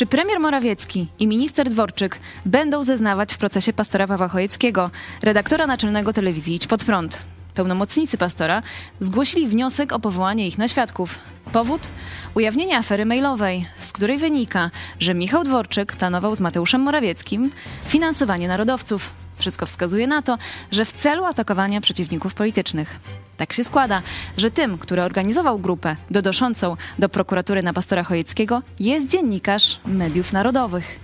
[0.00, 4.90] Czy premier Morawiecki i minister Dworczyk będą zeznawać w procesie pastora Pawła Chojeckiego,
[5.22, 7.22] redaktora naczelnego telewizji Idź Pod Prąd?
[7.54, 8.62] Pełnomocnicy pastora
[9.00, 11.18] zgłosili wniosek o powołanie ich na świadków.
[11.52, 11.88] Powód?
[12.34, 17.50] Ujawnienie afery mailowej, z której wynika, że Michał Dworczyk planował z Mateuszem Morawieckim
[17.84, 19.19] finansowanie narodowców.
[19.40, 20.38] Wszystko wskazuje na to,
[20.70, 23.00] że w celu atakowania przeciwników politycznych.
[23.36, 24.02] Tak się składa,
[24.36, 31.00] że tym, który organizował grupę dodoszącą do prokuratury na pastora Chojeckiego, jest dziennikarz mediów narodowych.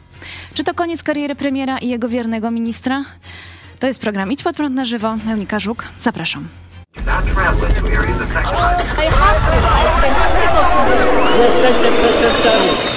[0.54, 3.04] Czy to koniec kariery premiera i jego wiernego ministra?
[3.78, 5.16] To jest program Idź pod prąd na żywo.
[5.28, 6.48] Eunika Żuk, zapraszam.
[11.38, 12.95] Jesteście.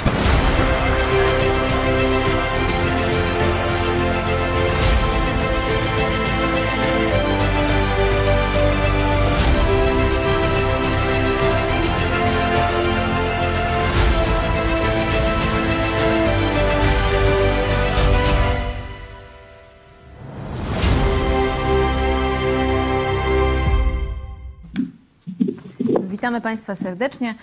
[26.20, 27.34] Witamy Państwa serdecznie.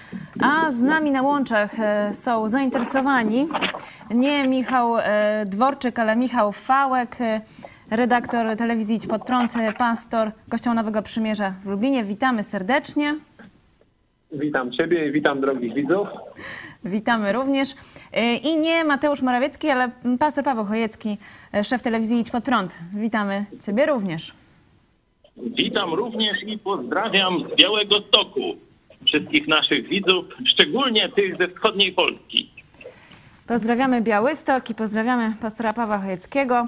[0.42, 3.47] A z nami na łączach e, są zainteresowani
[4.11, 7.42] nie Michał e, Dworczyk, ale Michał Fałek, e,
[7.92, 12.03] redaktor telewizji Idź Pod Prąd, pastor Kościoła Nowego Przymierza w Lublinie.
[12.03, 13.16] Witamy serdecznie.
[14.31, 16.08] Witam Ciebie i witam drogich widzów.
[16.86, 17.75] Witamy również.
[18.44, 21.17] I nie Mateusz Morawiecki, ale pastor Paweł Chojecki,
[21.64, 22.75] szef telewizji Idź Pod Prąd.
[22.94, 24.33] Witamy Ciebie również.
[25.38, 28.67] Witam również i pozdrawiam z Białego Stoku
[29.08, 32.50] wszystkich naszych widzów, szczególnie tych ze wschodniej Polski.
[33.48, 36.65] Pozdrawiamy Białystok i pozdrawiamy pastora Pawła Chojeckiego.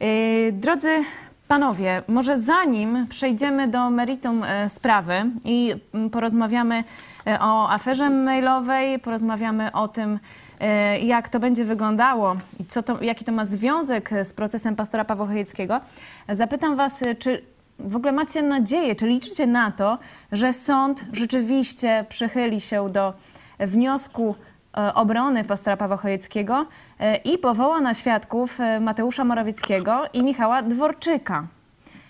[0.00, 1.04] Yy, drodzy
[1.52, 6.84] panowie, może zanim przejdziemy do meritum e, sprawy i mm, porozmawiamy
[7.26, 10.18] e, o aferze mailowej, porozmawiamy o tym,
[10.60, 15.04] e, jak to będzie wyglądało i co to, jaki to ma związek z procesem pastora
[15.04, 15.80] Pawła Chojeckiego,
[16.28, 17.42] zapytam was, czy
[17.78, 19.98] w ogóle macie nadzieję, czy liczycie na to,
[20.32, 23.14] że sąd rzeczywiście przychyli się do
[23.58, 24.34] wniosku
[24.76, 26.66] e, obrony pastora Pawła Chojeckiego
[26.98, 31.46] e, i powoła na świadków e, Mateusza Morawieckiego i Michała Dworczyka.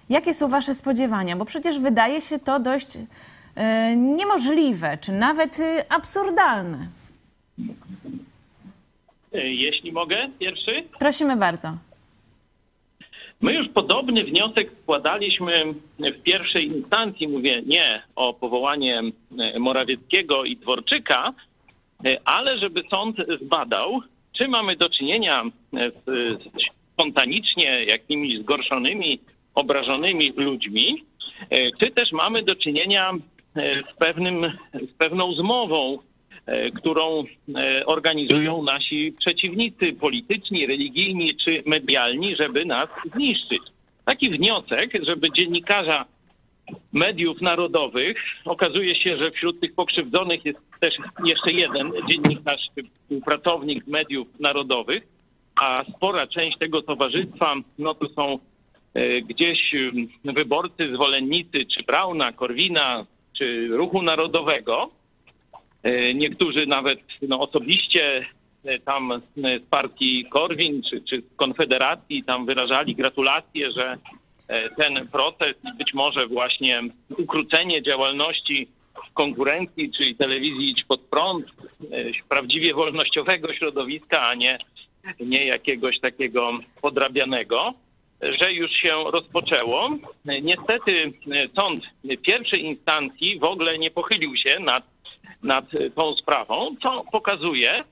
[0.08, 1.36] Jakie są Wasze spodziewania?
[1.36, 2.98] Bo przecież wydaje się to dość
[3.96, 5.58] niemożliwe, czy nawet
[5.88, 6.88] absurdalne.
[9.32, 10.84] Jeśli mogę, pierwszy?
[10.98, 11.76] Prosimy bardzo.
[13.42, 15.64] My już podobny wniosek składaliśmy
[15.98, 19.02] w pierwszej instancji, mówię nie o powołanie
[19.38, 21.34] e, Morawieckiego i Dworczyka,
[22.04, 24.00] e, ale żeby sąd zbadał,
[24.32, 26.42] czy mamy do czynienia e, z
[26.92, 29.20] spontanicznie jakimiś zgorszonymi,
[29.54, 31.04] obrażonymi ludźmi,
[31.78, 33.12] czy też mamy do czynienia
[33.56, 35.98] z, pewnym, z pewną zmową
[36.76, 37.24] którą
[37.56, 43.62] e, organizują nasi przeciwnicy polityczni, religijni czy medialni, żeby nas zniszczyć.
[44.04, 46.04] Taki wniosek, żeby dziennikarza
[46.92, 54.28] mediów narodowych, okazuje się, że wśród tych pokrzywdzonych jest też jeszcze jeden dziennikarz, współpracownik mediów
[54.40, 55.02] narodowych,
[55.54, 58.38] a spora część tego towarzystwa, no to są
[58.94, 59.74] e, gdzieś
[60.24, 65.01] wyborcy, zwolennicy czy Brauna, Korwina, czy Ruchu Narodowego, E,
[66.14, 68.26] niektórzy nawet no, osobiście
[68.64, 69.20] e, tam e,
[69.58, 73.98] z partii Korwin czy, czy Konfederacji tam wyrażali gratulacje, że
[74.76, 76.82] ten proces i być może właśnie
[77.18, 78.68] ukrócenie działalności
[79.14, 81.46] konkurencji, czyli telewizji Idź Pod Prąd,
[82.28, 84.58] prawdziwie wolnościowego środowiska, a nie,
[85.20, 87.74] nie jakiegoś takiego podrabianego,
[88.22, 89.90] że już się rozpoczęło.
[90.42, 91.12] Niestety
[91.56, 91.84] sąd
[92.22, 94.91] pierwszej instancji w ogóle nie pochylił się nad
[95.42, 97.84] nad tą sprawą, co pokazuje,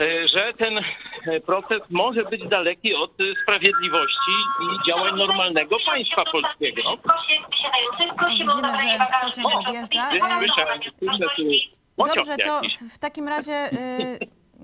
[0.00, 3.12] e, że ten e, proces może być daleki od
[3.42, 4.32] sprawiedliwości
[4.62, 6.82] i działań normalnego państwa polskiego.
[8.28, 10.10] Widzimy, że pociąg odjeżdża.
[11.96, 12.60] Dobrze, to
[12.94, 13.70] w takim razie...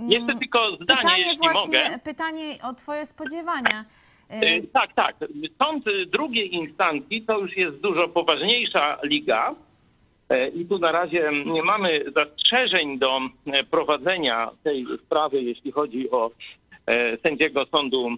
[0.09, 1.99] Jeszcze tylko zdanie, pytanie jeśli właśnie, mogę.
[2.05, 3.85] Pytanie o twoje spodziewania.
[4.29, 5.17] E, tak, tak.
[5.63, 9.55] Sąd drugiej instancji to już jest dużo poważniejsza liga.
[10.29, 16.11] E, I tu na razie nie mamy zastrzeżeń do e, prowadzenia tej sprawy, jeśli chodzi
[16.11, 16.31] o
[16.87, 18.09] e, sędziego sądu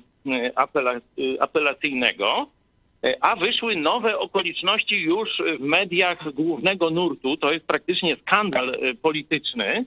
[1.40, 2.46] apelacyjnego,
[3.20, 7.36] a wyszły nowe okoliczności już w mediach głównego nurtu.
[7.36, 9.84] To jest praktycznie skandal polityczny,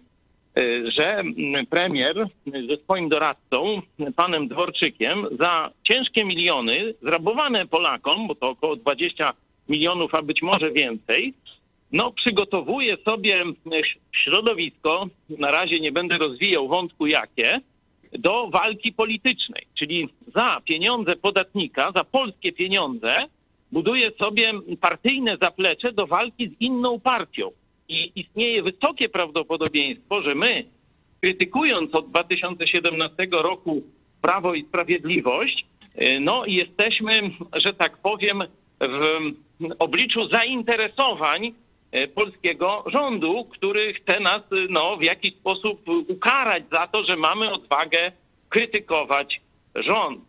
[0.83, 1.24] że
[1.69, 2.27] premier
[2.69, 3.81] ze swoim doradcą,
[4.15, 9.33] panem Dworczykiem, za ciężkie miliony zrabowane Polakom, bo to około 20
[9.69, 11.33] milionów, a być może więcej,
[11.91, 13.43] no, przygotowuje sobie
[14.11, 17.61] środowisko, na razie nie będę rozwijał wątku jakie,
[18.11, 19.67] do walki politycznej.
[19.73, 23.15] Czyli za pieniądze podatnika, za polskie pieniądze
[23.71, 27.51] buduje sobie partyjne zaplecze do walki z inną partią.
[27.89, 30.65] I istnieje wysokie prawdopodobieństwo, że my,
[31.21, 33.83] krytykując od 2017 roku
[34.21, 35.65] Prawo i Sprawiedliwość,
[36.01, 38.43] y, no jesteśmy, że tak powiem,
[38.79, 39.31] w
[39.79, 41.53] obliczu zainteresowań
[42.15, 47.51] polskiego rządu, który chce nas y, no, w jakiś sposób ukarać za to, że mamy
[47.51, 48.11] odwagę
[48.49, 49.41] krytykować
[49.75, 50.21] rząd.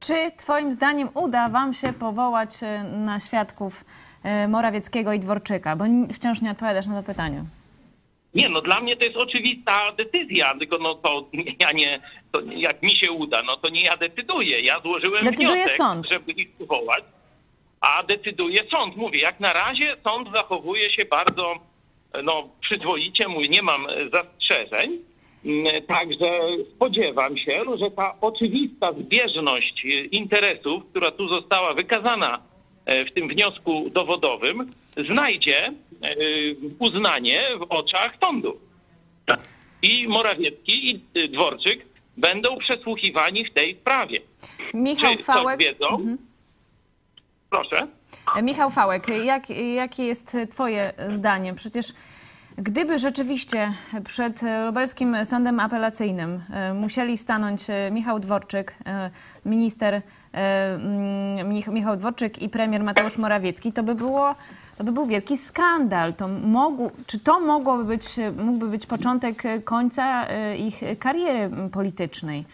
[0.00, 3.84] Czy Twoim zdaniem uda Wam się powołać e, na świadków
[4.22, 5.76] e, Morawieckiego i Dworczyka?
[5.76, 5.84] Bo
[6.14, 7.44] wciąż nie odpowiadasz na to pytanie.
[8.34, 11.26] Nie, no dla mnie to jest oczywista decyzja, tylko no to
[11.60, 12.00] ja nie,
[12.32, 14.60] to jak mi się uda, no to nie ja decyduję.
[14.60, 16.08] Ja złożyłem Decyduje wniosek, sąd.
[16.08, 17.04] żeby ich powołać,
[17.80, 18.96] a decyduje sąd.
[18.96, 21.54] Mówię, jak na razie sąd zachowuje się bardzo
[22.24, 24.98] no, przyzwoicie, mój, nie mam e, zastrzeżeń.
[25.44, 26.40] Mm, Także
[26.76, 32.42] spodziewam się, że ta oczywista zbieżność e, interesów, która tu została wykazana
[32.84, 34.72] e, w tym wniosku dowodowym,
[35.08, 35.72] znajdzie e,
[36.78, 38.60] uznanie w oczach sądu.
[39.82, 41.86] I Morawiecki, i e, Dworczyk
[42.16, 44.20] będą przesłuchiwani w tej sprawie.
[44.74, 45.58] Michał Czy Fałek.
[45.60, 46.16] wiedzą?
[47.50, 47.86] Proszę.
[48.42, 51.54] Michał Fałek, jak, jakie jest Twoje zdanie?
[51.54, 51.92] Przecież
[52.58, 53.72] gdyby rzeczywiście
[54.04, 59.10] przed lubelskim sądem apelacyjnym e, musieli stanąć e, Michał Dworczyk, e,
[59.46, 60.02] minister
[61.44, 64.34] Mich- Michał Dworczyk i premier Mateusz Morawiecki, to by było
[64.78, 66.14] to by był wielki skandal.
[66.14, 68.04] To mógł, czy to mogłoby być,
[68.38, 70.26] mógłby być początek końca
[70.56, 72.44] ich kariery politycznej?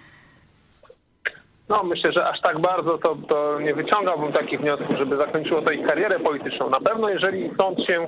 [1.69, 5.71] No myślę, że aż tak bardzo to, to nie wyciągałbym takich wniosków, żeby zakończyło to
[5.71, 6.71] ich karierę polityczną.
[6.71, 8.05] Na pewno jeżeli sąd się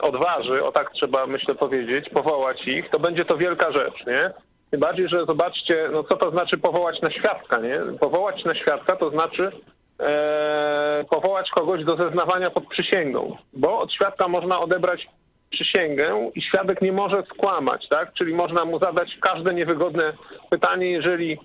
[0.00, 4.30] odważy, o tak trzeba myślę powiedzieć, powołać ich, to będzie to wielka rzecz, nie?
[4.70, 7.80] Tym bardziej, że zobaczcie, no co to znaczy powołać na świadka, nie?
[8.00, 9.52] Powołać na świadka to znaczy
[10.00, 15.08] e, powołać kogoś do zeznawania pod przysięgą, bo od świadka można odebrać
[15.50, 18.12] przysięgę i świadek nie może skłamać, tak?
[18.12, 20.12] Czyli można mu zadać każde niewygodne
[20.50, 21.38] pytanie, jeżeli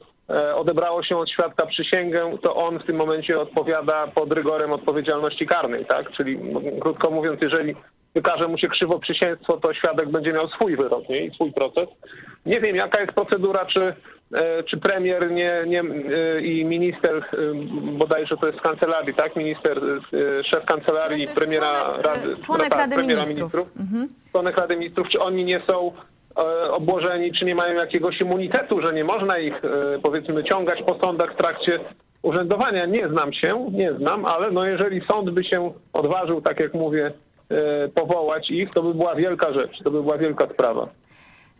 [0.56, 5.86] odebrało się od świadka przysięgę, to on w tym momencie odpowiada pod rygorem odpowiedzialności karnej,
[5.86, 6.12] tak?
[6.12, 6.40] Czyli
[6.82, 7.76] krótko mówiąc, jeżeli
[8.16, 11.26] wykaże mu się krzywo przysięstwo, to świadek będzie miał swój wyrok nie?
[11.26, 11.90] i swój proces.
[12.46, 13.94] Nie wiem, jaka jest procedura, czy,
[14.34, 17.24] e, czy premier nie, nie, e, i minister, e,
[17.98, 19.36] bodajże to jest z kancelarii, tak?
[19.36, 19.82] Minister,
[20.40, 23.68] e, szef kancelarii premiera członek, e, Rady, członek tak, Rady premiera Ministrów.
[23.80, 24.10] Mhm.
[24.32, 26.17] członek Rady Ministrów, czy oni nie są e,
[26.72, 31.34] obłożeni, czy nie mają jakiegoś immunitetu, że nie można ich e, powiedzmy ciągać po sądach
[31.34, 31.80] w trakcie
[32.22, 32.86] urzędowania.
[32.86, 37.12] Nie znam się, nie znam, ale no jeżeli sąd by się odważył, tak jak mówię,
[37.50, 40.88] e, powołać ich, to by była wielka rzecz, to by była wielka sprawa.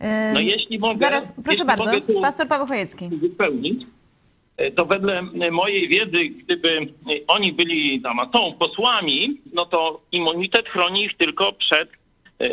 [0.00, 0.98] E, No jeśli mogę...
[0.98, 3.08] Zaraz, proszę jeśli bardzo, mogę pastor Paweł Chojecki.
[3.08, 3.86] wypełnić,
[4.56, 6.86] e, to wedle mojej wiedzy, gdyby e,
[7.28, 11.97] oni byli tam, a są posłami, no to immunitet chroni ich tylko przed e,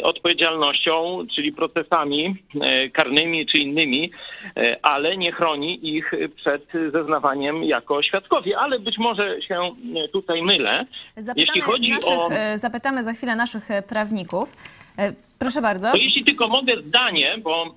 [0.03, 4.11] odpowiedzialnością, czyli procesami e, karnymi czy innymi,
[4.57, 8.57] e, ale nie chroni ich przed zeznawaniem jako świadkowie.
[8.59, 9.61] Ale być może się
[9.95, 10.85] e, tutaj mylę.
[11.17, 12.29] Zapytamy, Jeśli chodzi naszych, o...
[12.31, 14.55] e, zapytamy za chwilę naszych e, prawników.
[14.97, 15.91] E, Proszę bardzo.
[15.91, 17.75] To jeśli tylko mogę zdanie, bo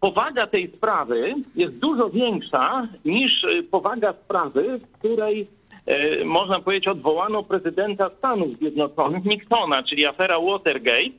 [0.00, 5.46] powaga tej sprawy jest dużo większa niż powaga sprawy, w której
[5.86, 11.10] e, można powiedzieć odwołano prezydenta Stanów Zjednoczonych Nixona, czyli afera Watergate, e,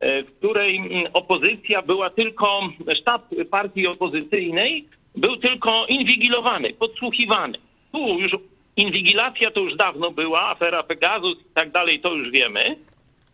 [0.00, 2.60] w której opozycja była tylko,
[2.94, 7.58] sztab partii opozycyjnej był tylko inwigilowany, podsłuchiwany.
[7.92, 8.36] Tu już
[8.76, 12.76] inwigilacja to już dawno była, afera Pegasus i tak dalej, to już wiemy.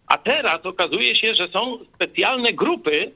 [0.07, 3.13] A teraz okazuje się, że są specjalne grupy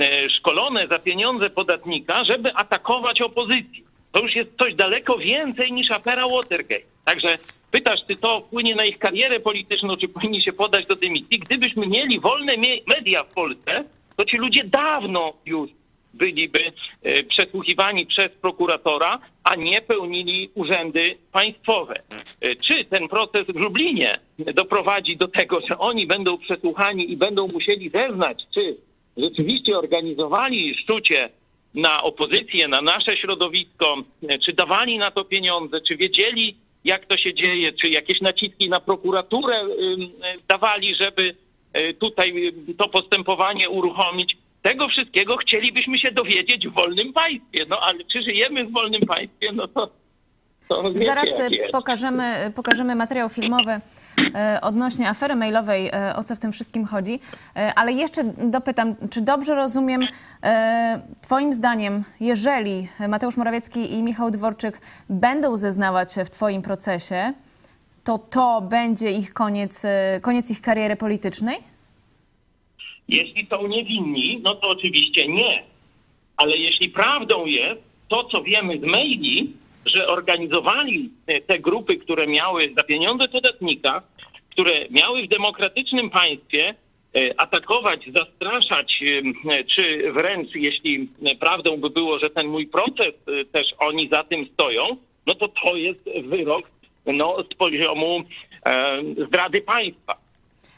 [0.00, 3.82] e, szkolone za pieniądze podatnika, żeby atakować opozycję.
[4.12, 6.84] To już jest coś daleko więcej niż afera Watergate.
[7.04, 7.38] Także
[7.74, 11.38] pytasz, czy to wpłynie na ich karierę polityczną, czy powinni się podać do dymisji.
[11.38, 12.52] Gdybyśmy mieli wolne
[12.86, 13.84] media w Polsce,
[14.16, 15.70] to ci ludzie dawno już
[16.14, 22.02] byliby e, przesłuchiwani przez prokuratora, a nie pełnili urzędy państwowe.
[22.40, 27.48] E, Czy ten proces w Lublinie doprowadzi do tego, że oni będą przesłuchani i będą
[27.48, 28.76] musieli zeznać, czy
[29.16, 31.30] rzeczywiście organizowali szczucie
[31.74, 33.96] na opozycję, na nasze środowisko,
[34.28, 38.68] e, czy dawali na to pieniądze, czy wiedzieli, jak to się dzieje, czy jakieś naciski
[38.68, 39.66] na prokuraturę e,
[40.48, 41.34] dawali, żeby
[41.72, 44.36] e, tutaj y, to postępowanie uruchomić.
[44.62, 47.66] Tego wszystkiego chcielibyśmy się dowiedzieć w wolnym państwie.
[47.68, 49.52] No ale czy żyjemy w wolnym państwie?
[49.52, 49.90] No to,
[50.68, 51.72] to Zaraz jest.
[51.72, 53.80] pokażemy, pokażemy materiał filmowy
[54.62, 57.20] odnośnie afery mailowej, e, o co w tym wszystkim chodzi.
[57.56, 60.08] E, Ale jeszcze dopytam, czy dobrze rozumiem,
[60.42, 64.80] e, Twoim zdaniem, jeżeli Mateusz Morawiecki i Michał Dworczyk
[65.10, 67.32] będą zeznawać w Twoim procesie,
[68.04, 71.58] to to będzie ich koniec, e, koniec ich kariery politycznej?
[73.08, 75.62] Jeśli są niewinni, no to oczywiście nie.
[76.36, 79.52] Ale jeśli prawdą jest to, co wiemy z maili,
[79.86, 84.02] że organizowali e, te grupy, które miały za pieniądze podatnika,
[84.50, 86.74] które miały w demokratycznym państwie
[87.14, 89.02] e, atakować, zastraszać,
[89.50, 91.08] e, czy wręcz jeśli
[91.40, 93.14] prawdą by było, że ten mój proces
[93.52, 96.70] też oni za tym stoją, no to to jest wyrok
[97.06, 98.24] no, z poziomu
[99.26, 100.16] zdrady państwa.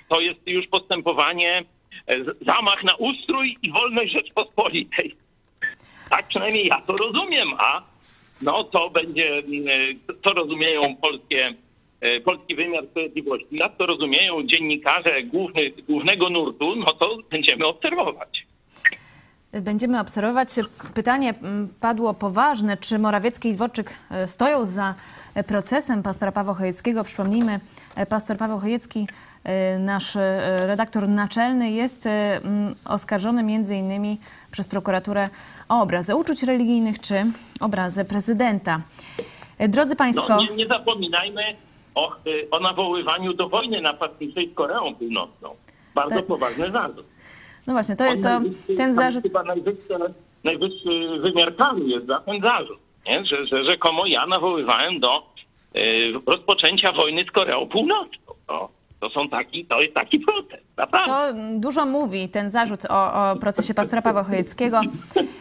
[0.08, 1.64] To jest już postępowanie,
[2.40, 5.16] zamach na ustrój i wolność Rzeczpospolitej.
[6.10, 7.82] Tak przynajmniej ja to rozumiem, a
[8.42, 9.68] no to będzie, mm,
[10.26, 11.54] e, rozumieją polskie,
[12.00, 13.46] e, polski wymiar sprawiedliwości.
[13.50, 18.46] Jak to rozumieją dziennikarze główny, głównego nurtu, no to będziemy obserwować.
[19.52, 20.54] Będziemy obserwować.
[20.94, 24.94] Pytanie mm, padło poważne, czy Morawiecki i Dworczyk e, stoją za
[25.46, 27.04] procesem pastora Pawła Chojeckiego.
[27.04, 27.60] Przypomnijmy,
[28.08, 29.08] pastor Paweł Chojecki,
[29.78, 30.14] nasz
[30.66, 32.08] redaktor naczelny, jest
[32.84, 34.18] oskarżony między innymi
[34.56, 35.28] przez prokuraturę
[35.68, 37.22] o obrazę uczuć religijnych czy
[37.60, 38.80] obrazę prezydenta.
[39.58, 41.42] E, Drodzy Państwo, No, nie, nie zapominajmy
[41.94, 45.56] o, y, o nawoływaniu do wojny napastniczej z Koreą Północną.
[45.94, 46.26] Bardzo Tak.
[46.26, 47.06] poważny zarzut.
[47.66, 49.22] no właśnie, to, to, najwyższy- ten zarzut...
[49.22, 49.94] Chyba najwyższy,
[50.44, 52.78] najwyższy wymiar kary jest za ten zarzut.
[53.06, 53.24] Nie?
[53.24, 55.22] Że, że rzekomo ja nawoływałem do
[55.76, 58.34] y, rozpoczęcia wojny z Koreą Północną.
[58.46, 58.68] To,
[59.00, 60.64] to, są taki, to jest taki protest.
[60.76, 61.12] Naprawdę.
[61.12, 64.80] To dużo mówi ten zarzut o, o procesie pastora Pawła Chojeckiego.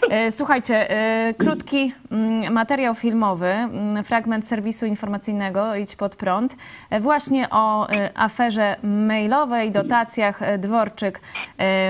[0.09, 6.55] E, Słuchajcie, e, krótki mm, materiał filmowy, mm, fragment serwisu informacyjnego Idź Pod Prąd,
[6.89, 11.21] e, właśnie o aferze mailowej, dotacjach Dworczyk,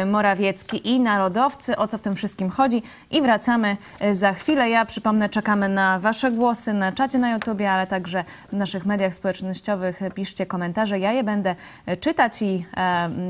[0.06, 3.78] Morawiecki i narodowcy, o co w tym wszystkim chodzi i wracamy
[4.12, 4.70] za chwilę.
[4.70, 9.14] Ja przypomnę, czekamy na Wasze głosy na czacie na YouTubie, ale także w naszych mediach
[9.14, 10.00] społecznościowych.
[10.16, 11.56] Piszcie komentarze, ja je będę
[12.00, 12.66] czytać i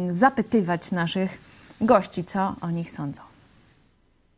[0.09, 1.37] zapytywać naszych
[1.81, 3.24] gości, co o nich sądzą.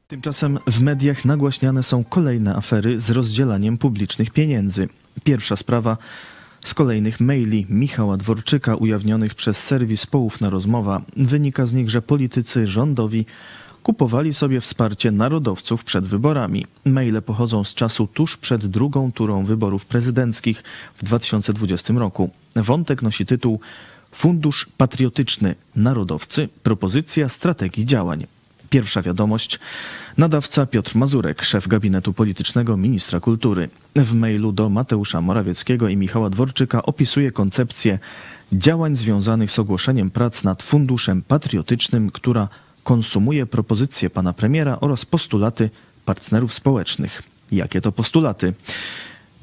[0.08, 4.88] Tymczasem w mediach nagłaśniane są kolejne afery z rozdzielaniem publicznych pieniędzy.
[5.24, 5.98] Pierwsza sprawa
[6.66, 11.02] z kolejnych maili Michała Dworczyka ujawnionych przez serwis Poufna Rozmowa.
[11.18, 13.26] Wynika z nich, że politycy rządowi
[13.84, 16.66] kupowali sobie wsparcie narodowców przed wyborami.
[16.86, 20.64] Maile pochodzą z czasu tuż przed drugą turą wyborów prezydenckich
[20.98, 22.30] w 2020 roku.
[22.56, 23.60] Wątek nosi tytuł
[24.12, 28.28] Fundusz Patriotyczny Narodowcy propozycja strategii działań.
[28.70, 29.60] Pierwsza wiadomość.
[30.18, 33.70] Nadawca Piotr Mazurek, szef gabinetu politycznego ministra kultury.
[33.96, 38.00] W mailu do Mateusza Morawieckiego i Michała Dworczyka opisuje koncepcję
[38.54, 42.50] działań związanych z ogłoszeniem prac nad funduszem patriotycznym, która
[42.84, 45.70] konsumuje propozycje pana premiera oraz postulaty
[46.06, 47.24] partnerów społecznych.
[47.52, 48.54] Jakie to postulaty?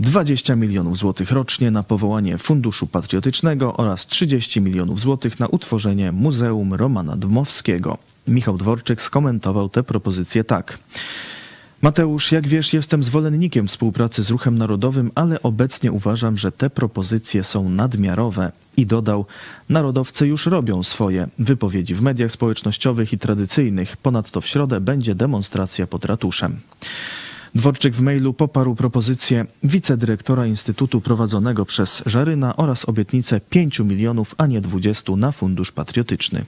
[0.00, 6.74] 20 milionów złotych rocznie na powołanie Funduszu Patriotycznego oraz 30 milionów złotych na utworzenie Muzeum
[6.74, 7.98] Romana Dmowskiego.
[8.28, 10.78] Michał Dworczyk skomentował te propozycje tak.
[11.82, 17.44] Mateusz, jak wiesz, jestem zwolennikiem współpracy z Ruchem Narodowym, ale obecnie uważam, że te propozycje
[17.44, 18.52] są nadmiarowe.
[18.76, 19.26] I dodał,
[19.68, 23.96] narodowcy już robią swoje wypowiedzi w mediach społecznościowych i tradycyjnych.
[23.96, 26.60] Ponadto w środę będzie demonstracja pod ratuszem.
[27.54, 34.46] Dworczyk w mailu poparł propozycję wicedyrektora Instytutu prowadzonego przez Żaryna oraz obietnicę 5 milionów, a
[34.46, 36.44] nie 20 na Fundusz Patriotyczny.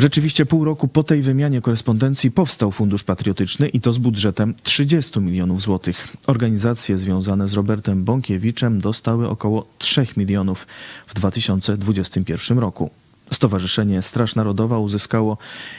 [0.00, 5.20] Rzeczywiście pół roku po tej wymianie korespondencji powstał Fundusz Patriotyczny i to z budżetem 30
[5.20, 6.16] milionów złotych.
[6.26, 10.66] Organizacje związane z Robertem Bąkiewiczem dostały około 3 milionów
[11.06, 12.90] w 2021 roku.
[13.32, 15.38] Stowarzyszenie Straż Narodowa uzyskało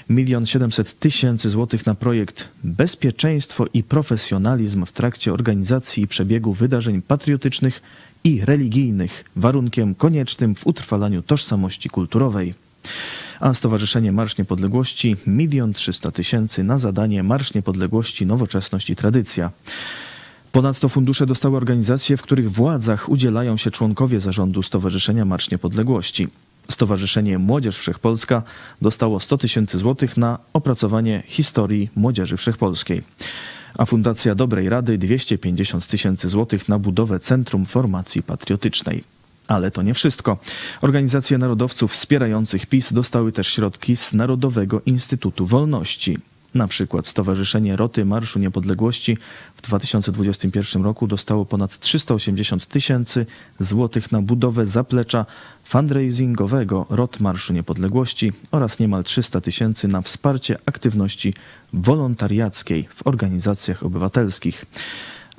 [0.10, 7.02] 1 700 tysięcy złotych na projekt Bezpieczeństwo i profesjonalizm w trakcie organizacji i przebiegu wydarzeń
[7.02, 7.82] patriotycznych
[8.24, 12.54] i religijnych, warunkiem koniecznym w utrwalaniu tożsamości kulturowej
[13.42, 19.52] a Stowarzyszenie Marsz Niepodległości 1 300 tysięcy na zadanie Marsz Niepodległości Nowoczesność i Tradycja.
[20.52, 26.28] Ponadto fundusze dostały organizacje, w których władzach udzielają się członkowie zarządu Stowarzyszenia Marsz Niepodległości.
[26.70, 28.44] Stowarzyszenie Młodzież Wszechpolska
[28.82, 33.04] dostało 100 tysięcy złotych na opracowanie historii Młodzieży Wszechpolskiej,
[33.78, 39.21] a Fundacja Dobrej Rady 250 tysięcy złotych na budowę Centrum Formacji Patriotycznej.
[39.48, 40.38] Ale to nie wszystko.
[40.82, 46.18] Organizacje narodowców wspierających PiS dostały też środki z Narodowego Instytutu Wolności.
[46.54, 49.18] Na przykład Stowarzyszenie Roty Marszu Niepodległości
[49.56, 53.26] w 2021 roku dostało ponad 380 tysięcy
[53.60, 55.26] złotych na budowę zaplecza
[55.64, 61.34] fundraisingowego Rot Marszu Niepodległości oraz niemal 300 tysięcy na wsparcie aktywności
[61.74, 64.66] wolontariackiej w organizacjach obywatelskich.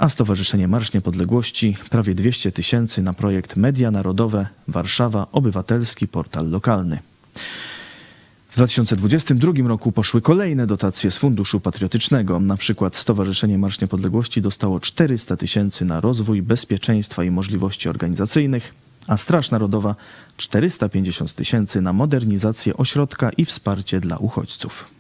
[0.03, 6.99] A Stowarzyszenie Marsz Niepodległości prawie 200 tysięcy na projekt Media Narodowe Warszawa Obywatelski Portal Lokalny.
[8.51, 12.41] W 2022 roku poszły kolejne dotacje z Funduszu Patriotycznego.
[12.41, 18.75] Na przykład Stowarzyszenie Marsz Niepodległości dostało 400 tysięcy na rozwój bezpieczeństwa i możliwości organizacyjnych,
[19.07, 19.95] a Straż Narodowa
[20.37, 24.91] 450 tysięcy na modernizację ośrodka i wsparcie dla uchodźców.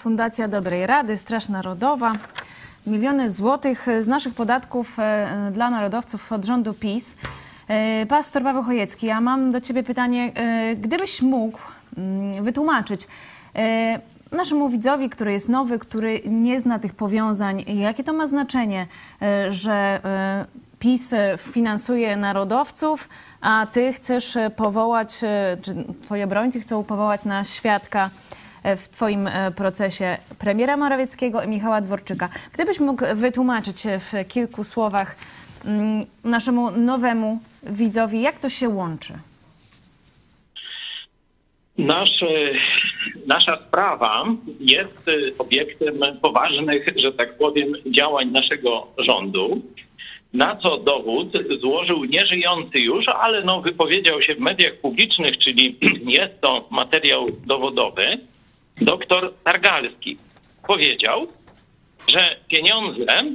[0.00, 2.12] Fundacja Dobrej Rady, Straż Narodowa.
[2.86, 7.14] Miliony złotych z naszych podatków e, dla narodowców od rządu PiS.
[7.68, 10.32] E, Pastor Paweł Chojecki, ja mam do Ciebie pytanie.
[10.34, 11.58] e, Gdybyś mógł
[11.98, 13.06] mm, wytłumaczyć
[13.56, 14.00] e,
[14.32, 18.86] naszemu widzowi, który jest nowy, który nie zna tych powiązań, jakie to ma znaczenie,
[19.22, 20.44] e, że e,
[20.78, 23.08] PiS finansuje narodowców,
[23.40, 28.39] a Ty chcesz e, powołać, e, czy Twoi obrońcy chcą powołać na świadka e,
[28.76, 32.28] w Twoim e, procesie premiera Morawieckiego i Michała Dworczyka.
[32.52, 35.16] Gdybyś mógł wytłumaczyć e, w kilku słowach
[35.64, 39.12] mm, naszemu nowemu widzowi, jak to się łączy?
[41.78, 42.26] Nasz, e,
[43.26, 44.24] nasza sprawa
[44.60, 49.62] jest e, obiektem poważnych, że tak powiem, działań naszego rządu.
[50.32, 51.28] Na co dowód
[51.60, 55.78] złożył nieżyjący już, ale no, wypowiedział się w mediach publicznych, czyli
[56.18, 58.18] jest to materiał dowodowy,
[58.80, 60.16] doktor Targalski.
[60.66, 61.26] Powiedział,
[62.06, 63.34] że pieniądze e,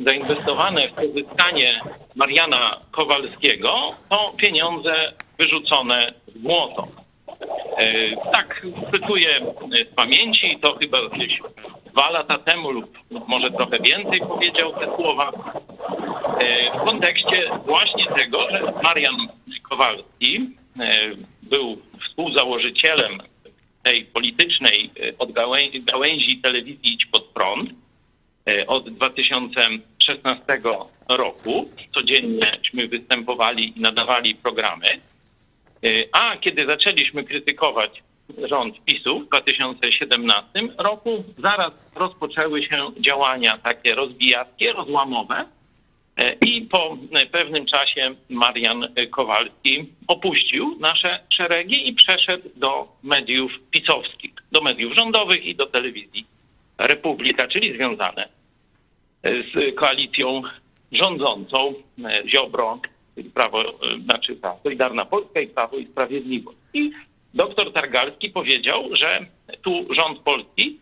[0.00, 1.80] zainwestowane w pozyskanie
[2.14, 6.88] Mariana Kowalskiego to pieniądze wyrzucone w błoto.
[7.76, 9.40] E, Tak, cytuję
[9.90, 11.40] z pamięci, to chyba gdzieś
[11.92, 12.98] dwa lata temu lub
[13.28, 15.32] może trochę więcej powiedział te słowa
[16.38, 19.16] e, w kontekście właśnie tego, że Marian
[19.62, 20.50] Kowalski
[21.42, 23.18] był współzałożycielem
[23.84, 25.32] tej politycznej e, od
[25.84, 27.70] gałęzi, telewizji Idź Pod Prąd
[28.48, 30.42] e, od 2016
[31.08, 31.70] roku.
[31.94, 34.86] Codziennieśmy występowali i nadawali programy.
[34.86, 34.98] E,
[36.12, 38.02] A kiedy zaczęliśmy krytykować
[38.44, 45.44] rząd PiSu w 2017 roku, zaraz rozpoczęły się działania takie rozbijackie, rozłamowe.
[46.16, 52.88] E, I po e, pewnym czasie Marian e, Kowalski opuścił nasze szeregi i przeszedł do
[53.02, 56.26] mediów pisowskich, do mediów rządowych i do telewizji
[56.78, 58.28] Republika, czyli związane
[59.24, 60.42] z koalicją
[60.92, 61.74] rządzącą
[62.04, 62.80] e, Ziobro,
[63.14, 66.58] czyli Prawo, e, znaczy ta Solidarna Polska i Prawo i Sprawiedliwość.
[66.74, 66.90] I
[67.34, 69.26] doktor Targalski powiedział, że
[69.62, 70.78] tu rząd polski,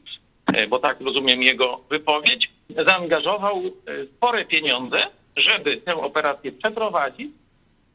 [0.47, 2.51] e, bo tak rozumiem jego wypowiedź,
[2.87, 5.03] zaangażował e, spore pieniądze,
[5.37, 7.33] żeby tę operację przeprowadzić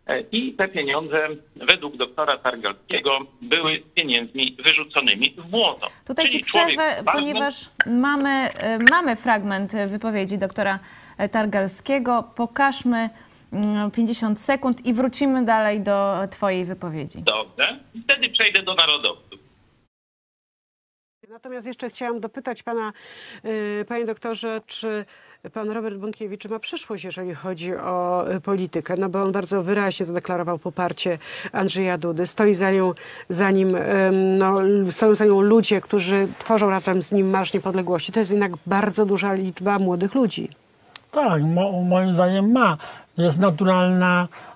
[0.08, 5.90] e, i te pieniądze według doktora Targalskiego były pieniędzmi wyrzuconymi w błoto.
[6.06, 10.80] Tutaj Czyli Ci przerwę, ponieważ mamy, e, mamy fragment e, wypowiedzi doktora
[11.32, 12.32] Targalskiego.
[12.36, 13.10] Pokażmy
[13.54, 17.22] mm, 50 sekund i wrócimy dalej do Twojej wypowiedzi.
[17.22, 17.80] Dobrze.
[17.96, 19.40] I wtedy przejdę do narodowców.
[21.30, 22.94] Natomiast jeszcze chciałam dopytać pana,
[23.88, 25.06] panie doktorze, czy
[25.54, 28.96] pan Robert Bąkiewicz ma przyszłość, jeżeli chodzi o y, politykę?
[28.98, 31.18] No bo on bardzo wyraźnie zadeklarował poparcie
[31.52, 32.28] Andrzeja Dudy.
[32.28, 32.94] Stoi za, nią,
[33.30, 33.78] za nim,
[34.38, 34.58] no,
[34.92, 38.12] stoją za nią ludzie, którzy tworzą razem z nim Marsz Niepodległości.
[38.12, 40.50] To jest jednak bardzo duża liczba młodych ludzi.
[41.12, 42.78] Tak, mo, moim zdaniem ma.
[43.18, 44.47] Jest naturalna, e,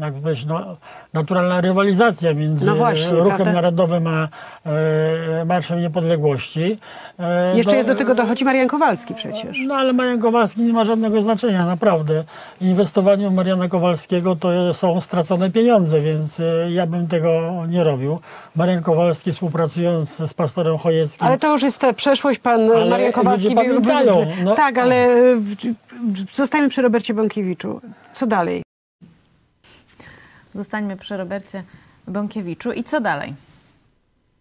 [0.00, 0.76] jak powiedzieć, no,
[1.12, 3.52] naturalna rywalizacja między No właśnie, Ruchem prawda?
[3.52, 4.28] Narodowym a
[4.66, 6.78] e, Marszem Niepodległości.
[7.18, 9.58] E, Jeszcze no, jest do tego dochodzi Marian Kowalski przecież.
[9.66, 12.24] No ale Marian Kowalski nie ma żadnego znaczenia, naprawdę.
[12.60, 18.18] Inwestowanie w Mariana Kowalskiego to są stracone pieniądze, więc e, ja bym tego nie robił.
[18.56, 21.26] Marian Kowalski współpracując z pastorem Chojeckim.
[21.26, 22.38] Ale to już jest ta przeszłość.
[22.38, 23.54] Pan Ale Marian Kowalski...
[23.54, 24.54] pamiętają, no.
[24.54, 25.40] Tak, ale y,
[26.34, 27.80] zostajemy przy Robercie Bąkiewiczu.
[28.12, 28.62] Co dalej?
[30.56, 31.64] Zostańmy przy Robercie
[32.08, 32.72] Bąkiewiczu.
[32.72, 33.32] I co dalej?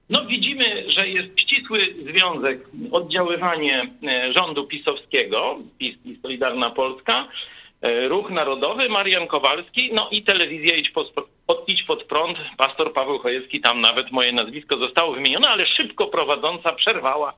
[0.09, 1.79] No widzimy, że jest ścisły
[2.11, 2.59] związek,
[2.91, 7.27] oddziaływanie e, rządu pisowskiego, PiS i Solidarna Polska,
[7.81, 11.13] e, Ruch Narodowy, Marian Kowalski, no i telewizja Idź pod,
[11.67, 16.73] Idź pod prąd, pastor Paweł Chojecki, tam nawet moje nazwisko zostało wymienione, ale szybko prowadząca
[16.73, 17.33] przerwała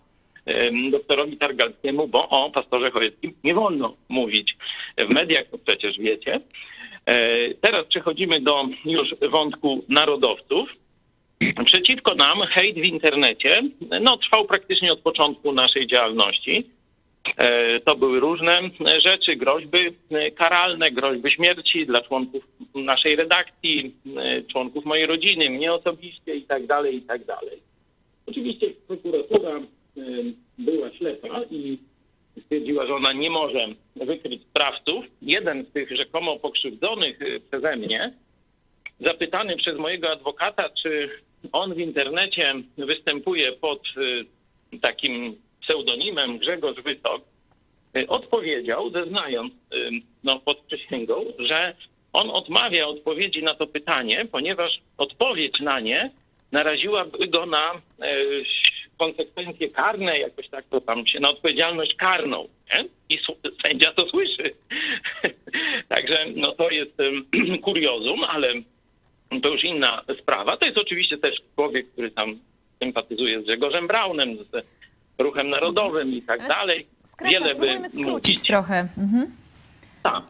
[0.46, 4.58] em, doktorowi Targalskiemu, bo o pastorze Chojeckim nie wolno mówić
[4.98, 6.40] w mediach, to przecież wiecie.
[7.08, 10.70] E, Teraz przechodzimy do już wątku narodowców.
[11.66, 13.62] Przeciwko nam hejt w internecie
[14.02, 16.70] no, trwał praktycznie od początku naszej działalności.
[17.38, 18.62] E, To były różne
[18.98, 19.78] rzeczy, groźby
[20.36, 22.44] karalne, groźby śmierci dla członków
[22.76, 27.22] naszej redakcji, e, członków mojej rodziny, mnie osobiście i tak dalej, i tak.
[28.26, 29.60] Oczywiście prokuratura
[30.58, 31.78] była ślepa i
[32.46, 35.06] stwierdziła, że ona nie może wykryć sprawców.
[35.22, 38.14] Jeden z tych rzekomo pokrzywdzonych e, przeze mnie,
[39.00, 41.10] zapytany przez mojego adwokata, czy
[41.52, 47.22] on w internecie występuje pod y, takim pseudonimem Grzegorz Wytok,
[47.98, 49.90] y, odpowiedział, zeznając y,
[50.24, 51.76] no, pod przysięgą, że
[52.14, 56.12] on odmawia odpowiedzi na to pytanie, ponieważ odpowiedź na nie
[56.52, 57.82] naraziłaby go na
[58.98, 62.48] konsekwencje karne, jakoś tak to tam się, na odpowiedzialność karną.
[62.74, 62.86] Nie?
[63.10, 63.20] I
[63.64, 64.54] sędzia to słyszy.
[65.90, 66.98] Także no, to jest
[67.64, 68.54] kuriozum, ale
[69.42, 70.58] to już inna sprawa.
[70.58, 72.40] To jest oczywiście też człowiek, który tam
[72.82, 74.66] sympatyzuje z Grzegorzem Braunem, z
[75.18, 76.88] ruchem narodowym i tak Ale dalej.
[77.30, 78.88] Wiele by skrócić trochę.
[78.98, 79.32] Mhm.
[80.04, 80.24] Tak.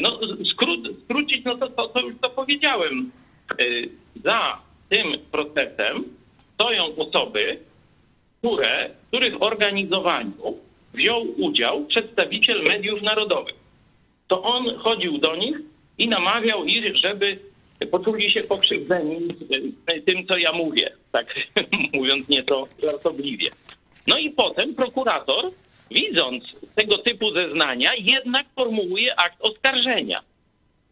[0.00, 3.10] No, skrót, skrócić, no to, to, to już to powiedziałem.
[3.60, 3.88] Y,
[4.24, 6.04] Za tym procesem
[6.54, 7.58] stoją osoby,
[8.38, 10.58] które, w których organizowaniu
[10.94, 13.54] wziął udział przedstawiciel mediów narodowych.
[14.28, 15.56] To on chodził do nich
[15.98, 17.38] i namawiał ich, żeby
[17.90, 19.28] poczuli się pokrzywdzeni
[20.06, 21.34] tym, co ja mówię, tak
[21.94, 23.50] mówiąc nieco żartobliwie.
[24.06, 25.50] No i potem prokurator,
[25.90, 30.20] widząc tego typu zeznania, jednak formułuje akt oskarżenia.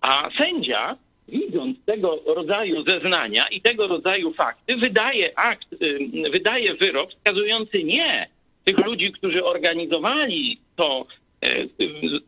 [0.01, 0.97] A sędzia,
[1.29, 5.99] widząc tego rodzaju zeznania i tego rodzaju fakty, wydaje akt, y,
[6.31, 8.29] wydaje wyrok wskazujący nie
[8.65, 11.07] tych ludzi, którzy organizowali to,
[11.45, 11.69] y,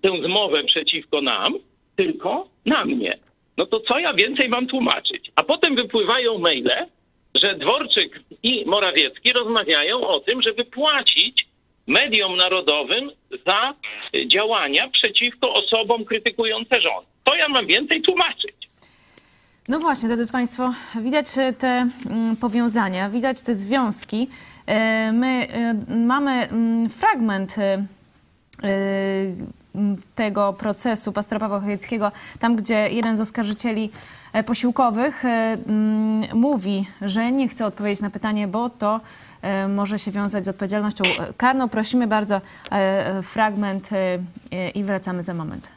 [0.00, 1.54] tę zmowę przeciwko nam,
[1.96, 3.18] tylko na mnie.
[3.56, 5.32] No to co ja więcej mam tłumaczyć?
[5.36, 6.86] A potem wypływają maile,
[7.34, 11.46] że Dworczyk i Morawiecki rozmawiają o tym, żeby płacić
[11.86, 13.10] mediom narodowym
[13.46, 13.74] za
[14.26, 17.06] działania przeciwko osobom krytykujące rząd.
[17.24, 18.53] To ja mam więcej tłumaczyć.
[19.68, 24.30] No właśnie, drodzy Państwo, widać e, te mm, powiązania, widać te związki.
[24.66, 27.56] E, My e, mamy mm, fragment
[30.14, 33.90] tego procesu pastora Pawła Chojeckiego, tam gdzie jeden z oskarżycieli
[34.46, 35.22] posiłkowych
[36.34, 39.00] mówi, że nie chce odpowiedzieć na pytanie, bo to
[39.68, 41.04] może się wiązać z odpowiedzialnością
[41.36, 41.68] karną.
[41.68, 42.40] Prosimy bardzo,
[43.22, 43.90] fragment
[44.74, 45.73] i wracamy za moment.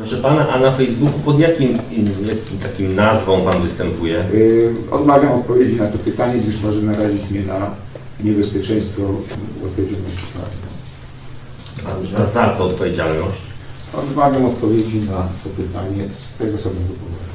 [0.00, 1.78] Proszę pana, a na Facebooku pod jakim,
[2.26, 4.24] jakim takim nazwą pan występuje?
[4.34, 7.70] Y, Odmawiam odpowiedzi na to pytanie, gdyż może narazić mnie na
[8.24, 9.02] niebezpieczeństwo
[9.64, 10.26] odpowiedzialności
[11.84, 12.14] karnej.
[12.22, 13.36] A za co odpowiedzialność?
[13.92, 17.30] Odmawiam odpowiedzi na to pytanie z tego samego powodu.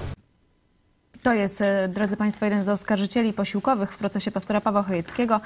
[1.24, 5.42] To jest, e, drodzy Państwo, jeden z oskarżycieli posiłkowych w procesie pastora Pawła Chojeckiego,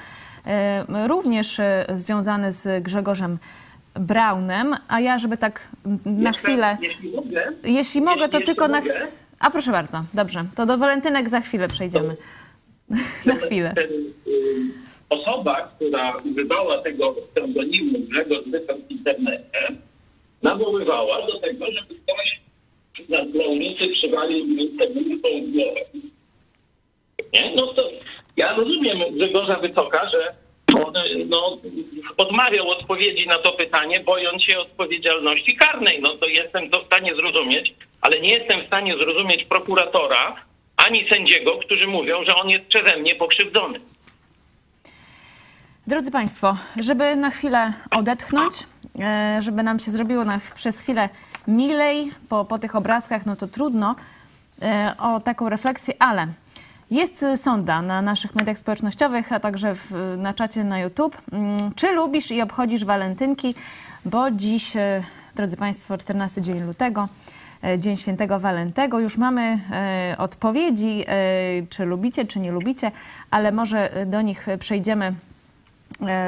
[0.46, 3.38] e, również e, związany z Grzegorzem
[3.96, 4.76] Braunem.
[4.88, 5.68] A ja, żeby tak
[6.06, 8.92] na Jeszcze, chwilę, Jeśli mogę, jeśli mogę, to jeszcze tylko na mogę?
[8.92, 9.08] chwilę.
[9.40, 12.16] A proszę bardzo, dobrze, to do walentynek za chwilę przejdziemy.
[13.26, 13.74] Na chwilę.
[13.76, 13.86] Ten,
[14.34, 18.44] y, Osoba, która używała tego pseudonimu Grzegorz
[18.88, 19.68] w internecie,
[20.44, 22.42] nawoływała do tego, żeby ktoś
[23.10, 24.46] na, na ulicy przywalił
[24.78, 25.80] tę w głowę.
[27.34, 27.56] Nie?
[27.56, 27.90] No to
[28.38, 30.34] ja rozumiem Grzegorza Wysoka, że
[30.88, 30.94] on
[31.30, 31.58] no,
[32.18, 36.02] odmawiał odpowiedzi na to pytanie, bojąc się odpowiedzialności karnej.
[36.02, 40.36] No to jestem to w stanie zrozumieć, ale nie jestem w stanie zrozumieć prokuratora
[40.78, 43.80] ani sędziego, którzy mówią, że on jest przeze mnie pokrzywdzony.
[45.88, 48.54] Drodzy Państwo, żeby na chwilę odetchnąć,
[49.00, 51.10] e, żeby nam się zrobiło na, przez chwilę
[51.48, 53.96] milej po, po tych obrazkach, no to trudno
[54.62, 56.28] e, o taką refleksję, ale
[56.92, 61.18] jest e, sonda na naszych mediach społecznościowych, a także w, na czacie na YouTube.
[61.32, 63.56] Mm, Czy lubisz i obchodzisz walentynki?
[64.06, 65.04] Bo dziś, e,
[65.36, 67.08] drodzy Państwo, 14 dzień lutego,
[67.64, 69.00] e, Dzień Świętego Walentego.
[69.00, 69.60] Już mamy
[70.18, 71.06] odpowiedzi,
[71.70, 72.92] czy lubicie, czy nie lubicie,
[73.32, 75.14] ale może do nich przejdziemy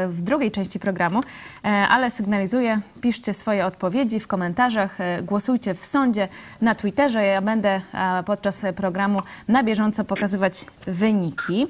[0.07, 5.85] w drugiej części programu, e, ale sygnalizuję, piszcie swoje odpowiedzi w komentarzach, e, głosujcie w
[5.85, 6.27] sądzie,
[6.61, 7.25] na Twitterze.
[7.25, 11.67] Ja będę e, podczas programu na bieżąco pokazywać wyniki.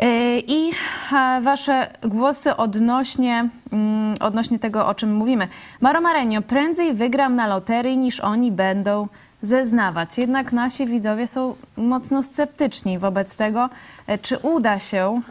[0.00, 0.70] E, I
[1.12, 5.48] e, Wasze głosy odnośnie, mm, odnośnie tego, o czym mówimy.
[5.80, 9.08] Maro Marenio, prędzej wygram na loterii niż oni będą
[9.42, 10.18] zeznawać.
[10.18, 13.68] Jednak nasi widzowie są mocno sceptyczni wobec tego,
[14.06, 15.22] e, czy uda się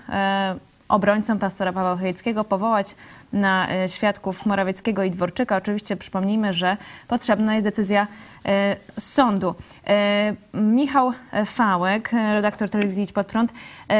[0.90, 2.96] obrońcom pastora Pawła Chojeckiego powołać
[3.34, 5.58] na e, świadków Morawieckiego i Dworczyka.
[5.58, 8.08] Oczywiście przypomnijmy, że potrzebna jest decyzja
[8.46, 9.56] e, sądu.
[9.88, 11.12] E, Michał
[11.46, 13.54] Fałek, redaktor telewizji Idź Pod Prąd.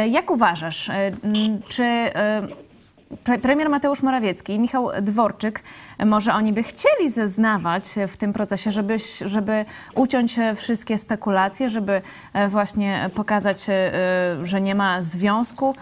[0.10, 0.92] Jak uważasz,
[1.68, 1.84] czy
[3.24, 5.64] pre- premier Mateusz Morawiecki i Michał Dworczyk,
[6.06, 12.02] może oni by chcieli zeznawać w tym procesie, żeby, żeby uciąć wszystkie spekulacje, żeby
[12.50, 13.66] właśnie pokazać,
[14.44, 15.76] że nie ma związku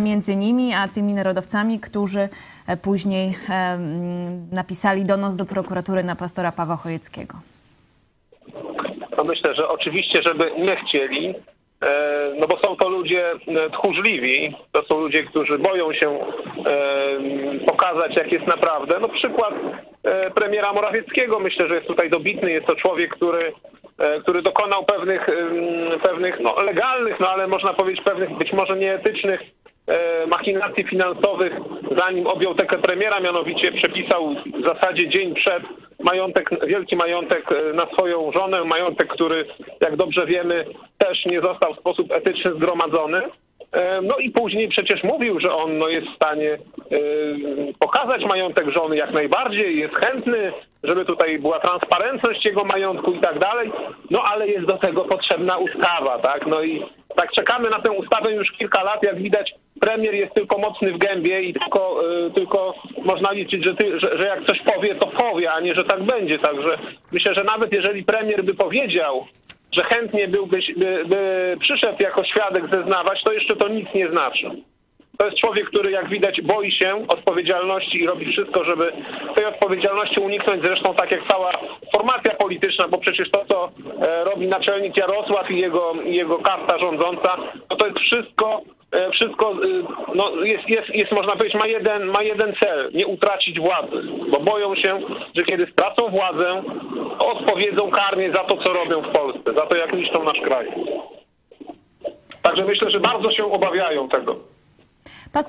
[0.00, 2.28] między nimi a tymi narodowcami, którzy
[2.66, 3.78] e, później e,
[4.52, 7.34] napisali donos do prokuratury na pastora Pawła Chojeckiego.
[9.16, 11.34] No myślę, że oczywiście, żeby nie chcieli,
[11.82, 17.66] e, no bo są to ludzie e, tchórzliwi, to są ludzie, którzy boją się e,
[17.66, 19.00] pokazać, jak jest naprawdę.
[19.00, 19.54] No przykład
[20.02, 22.50] e, premiera Morawieckiego myślę, że jest tutaj dobitny.
[22.50, 23.52] Jest to człowiek, który,
[23.98, 25.26] e, który dokonał pewnych,
[26.02, 29.61] pewnych no, legalnych, no ale można powiedzieć pewnych być może nieetycznych e,
[30.26, 31.52] machinacji finansowych,
[31.96, 35.62] zanim objął tekę premiera, mianowicie przepisał w zasadzie dzień przed
[36.02, 39.46] majątek, wielki majątek e, na swoją żonę, majątek, który,
[39.80, 40.64] jak dobrze wiemy,
[40.98, 43.22] też nie został w sposób etyczny zgromadzony.
[43.72, 46.58] E, No i później przecież mówił, że on no, jest w stanie e,
[47.78, 53.38] pokazać majątek żony jak najbardziej, jest chętny, żeby tutaj była transparentność jego majątku i tak
[53.38, 53.72] dalej,
[54.10, 56.46] no ale jest do tego potrzebna ustawa, tak?
[56.46, 56.82] No i
[57.16, 60.98] tak czekamy na tę ustawę już kilka lat, jak widać premier jest tylko mocny w
[60.98, 65.06] gębie i tylko, e, tylko można liczyć, że, ty, że, że jak coś powie, to
[65.06, 66.38] powie, a nie, że tak będzie.
[66.38, 66.78] Także
[67.12, 69.26] myślę, że nawet jeżeli premier by powiedział,
[69.72, 74.50] że chętnie byłby, by, by przyszedł jako świadek zeznawać, to jeszcze to nic nie znaczy.
[75.18, 78.92] To jest człowiek, który jak widać boi się odpowiedzialności i robi wszystko, żeby
[79.34, 80.62] tej odpowiedzialności uniknąć.
[80.64, 81.52] Zresztą tak jak cała
[81.96, 83.70] formacja polityczna, bo przecież to, co
[84.06, 87.36] e, robi naczelnik Jarosław i jego, jego karta rządząca,
[87.70, 88.62] no to jest wszystko,
[89.12, 93.60] wszystko y, no jest, jest, jest, można powiedzieć, ma jeden, ma jeden cel, nie utracić
[93.60, 95.00] władzy, bo boją się,
[95.36, 96.62] że kiedy stracą władzę,
[97.18, 100.68] odpowiedzą karnie za to, co robią w Polsce, za to, jak niszczą nasz kraj.
[102.42, 104.36] Także myślę, że bardzo się obawiają tego.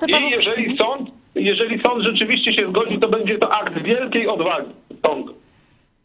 [0.08, 4.70] I jeżeli sąd, jeżeli sąd rzeczywiście się zgodzi, to będzie to akt wielkiej odwagi
[5.06, 5.34] sądu.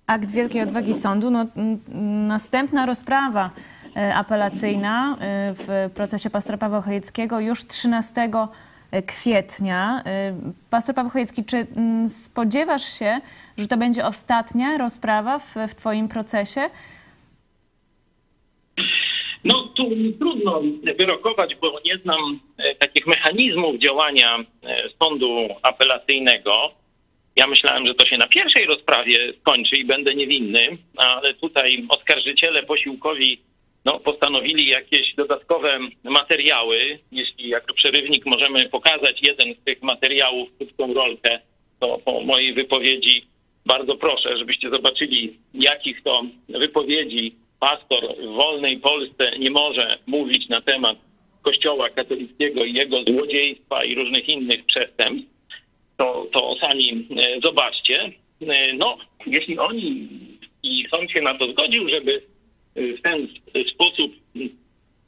[0.08, 1.30] akt wielkiej odwagi sądu.
[1.30, 1.45] No,
[2.28, 8.30] następna rozprawa e, apelacyjna e, w procesie pastora Pawła Chojeckiego już 13
[9.06, 10.04] kwietnia.
[10.06, 10.34] E,
[10.69, 13.21] Pastor Paweł Chojecki, czy m, spodziewasz się,
[13.58, 16.69] że to będzie ostatnia rozprawa w, w Twoim procesie?
[19.43, 20.62] No tu trudno
[20.97, 26.71] wyrokować, bo nie znam e, takich mechanizmów działania e, sądu apelacyjnego.
[27.36, 32.63] Ja myślałem, że to się na pierwszej rozprawie skończy i będę niewinny, ale tutaj oskarżyciele
[32.63, 33.39] posiłkowi
[33.86, 37.00] no, postanowili jakieś dodatkowe materiały.
[37.12, 41.39] Jeśli jako przerywnik możemy pokazać jeden z tych materiałów, krótką rolkę,
[41.80, 43.26] to po mojej wypowiedzi
[43.65, 50.62] bardzo proszę, żebyście zobaczyli, jakich to wypowiedzi pastor w wolnej Polsce nie może mówić na
[50.62, 50.98] temat
[51.42, 55.30] Kościoła katolickiego i jego złodziejstwa i różnych innych przestępstw,
[55.98, 58.12] to, to sami e, zobaczcie.
[58.48, 60.08] E, No, jeśli oni
[60.63, 62.22] i sąd się na to zgodził, żeby
[62.75, 63.27] w ten
[63.67, 64.12] sposób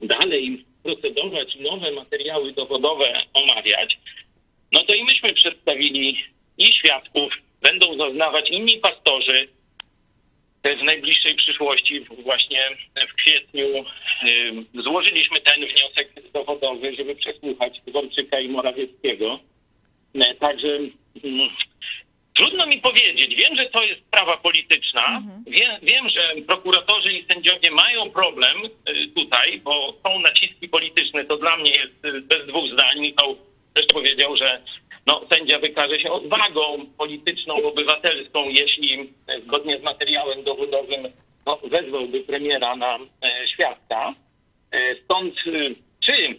[0.02, 4.00] dalej procedować, nowe materiały dowodowe omawiać,
[4.71, 6.17] no to i myśmy przedstawili
[6.58, 9.47] i świadków, będą zaznawać inni pastorzy,
[10.63, 12.60] w najbliższej przyszłości, właśnie
[13.10, 13.65] w kwietniu,
[14.76, 19.39] y, złożyliśmy ten wniosek dowodowy, żeby przesłuchać Dworczyka i Morawieckiego.
[20.15, 20.78] E, Także
[21.24, 21.50] mm,
[22.34, 23.36] trudno mi powiedzieć.
[23.36, 25.22] Wiem, że to jest sprawa polityczna.
[25.48, 31.26] Wiem, wiem, że prokuratorzy i sędziowie mają problem y, tutaj, bo są naciski polityczne.
[31.26, 33.00] To dla mnie jest y, bez dwóch zdań.
[33.00, 33.38] Michał
[33.74, 34.62] też powiedział, że
[35.06, 41.08] no, sędzia wykaże się odwagą polityczną, obywatelską, jeśli e, zgodnie z materiałem dowodowym
[41.46, 44.13] no, wezwałby premiera na e, świadka.
[44.72, 45.52] E, stąd e,
[46.00, 46.36] czy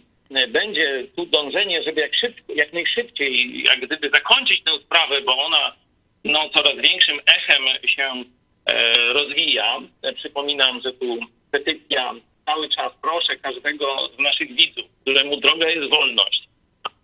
[0.47, 5.75] będzie tu dążenie, żeby jak, szybko, jak najszybciej, jak gdyby zakończyć tę sprawę, bo ona
[6.23, 8.23] no, coraz większym echem się
[8.65, 9.79] e, rozwija.
[10.01, 11.19] E, przypominam, że tu
[11.51, 12.13] petycja
[12.45, 16.47] cały czas proszę każdego z naszych widzów, któremu droga jest wolność,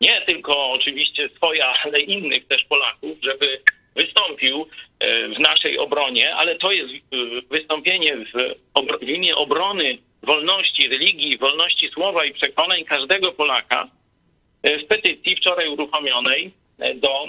[0.02, 3.62] nie tylko oczywiście swoja, ale innych też Polaków, żeby
[3.96, 4.68] wystąpił
[5.00, 6.98] e, w naszej obronie, ale to jest e,
[7.50, 8.56] wystąpienie w,
[9.02, 13.88] w imię obrony wolności religii, wolności słowa i przekonań każdego Polaka
[14.64, 17.26] e, w petycji wczoraj uruchomionej e, do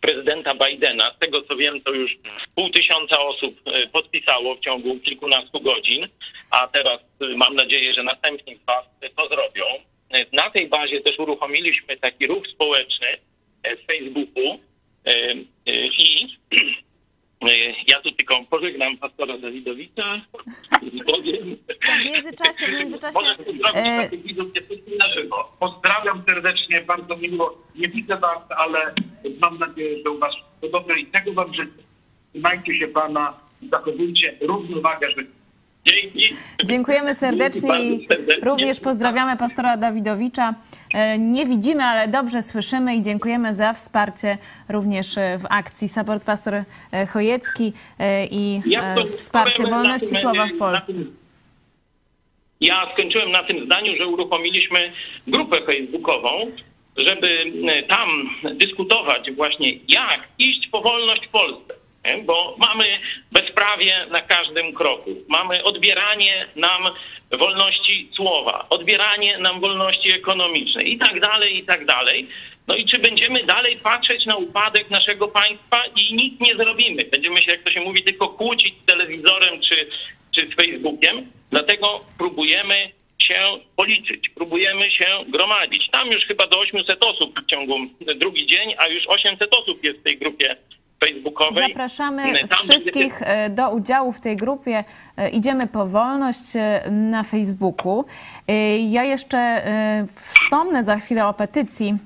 [0.00, 1.12] prezydenta Bidena.
[1.16, 2.18] Z tego co wiem, to już
[2.54, 6.08] pół tysiąca osób e, podpisało w ciągu kilkunastu godzin,
[6.50, 7.00] a teraz
[7.36, 8.84] mam nadzieję, że następni z Was
[9.16, 9.64] to zrobią.
[10.32, 13.06] Na tej bazie też uruchomiliśmy taki ruch społeczny,
[13.64, 14.60] w Facebooku
[15.98, 16.26] i
[17.88, 20.20] ja tu tylko pożegnam pastora Dawidowicza
[20.82, 21.56] i powiem,
[22.00, 23.18] W międzyczasie, w międzyczasie...
[23.74, 24.10] e.
[25.60, 27.58] Pozdrawiam serdecznie, bardzo miło.
[27.76, 28.94] Nie widzę was, ale
[29.40, 31.72] mam nadzieję, że u was wszystko dobrze i tego wam życzę.
[32.32, 35.30] Trzymajcie się Pana i zachowujcie równowagę życia.
[35.84, 36.34] Dzięki.
[36.64, 38.08] Dziękujemy serdecznie i
[38.42, 40.54] również pozdrawiamy pastora Dawidowicza.
[40.94, 46.24] E, Nie widzimy, ale dobrze słyszymy i dziękujemy za wsparcie również e, w akcji Support
[46.24, 47.72] Pastor e, Chojecki
[48.30, 50.92] i Ja wsparcie wolności tym, słowa w Polsce.
[52.60, 54.92] Ja skończyłem na tym zdaniu, że uruchomiliśmy
[55.26, 56.30] grupę facebookową,
[56.96, 57.44] żeby
[57.88, 58.08] tam
[58.54, 61.79] dyskutować właśnie jak iść po wolność w Polsce.
[62.18, 62.84] Bo mamy
[63.32, 65.10] bezprawie na każdym kroku.
[65.28, 66.90] Mamy odbieranie nam
[67.30, 72.28] wolności słowa, odbieranie nam wolności ekonomicznej i tak dalej, i tak dalej.
[72.66, 77.04] No i czy będziemy dalej patrzeć na upadek naszego państwa i nic nie zrobimy?
[77.04, 79.88] Będziemy się, jak to się mówi, tylko kłócić z telewizorem czy,
[80.30, 81.32] czy z Facebookiem.
[81.50, 85.90] Dlatego próbujemy się policzyć, próbujemy się gromadzić.
[85.90, 87.78] Tam już chyba do 800 osób w ciągu
[88.16, 90.56] drugi dzień, a już 800 osób jest w tej grupie
[91.04, 91.68] facebookowej.
[91.68, 94.84] Zapraszamy Tam będzie- wszystkich e, do udziału w tej grupie.
[95.16, 98.04] E, Idziemy po wolność e, na Facebooku.
[98.88, 99.62] Ja jeszcze
[100.34, 101.98] wspomnę za chwilę o petycji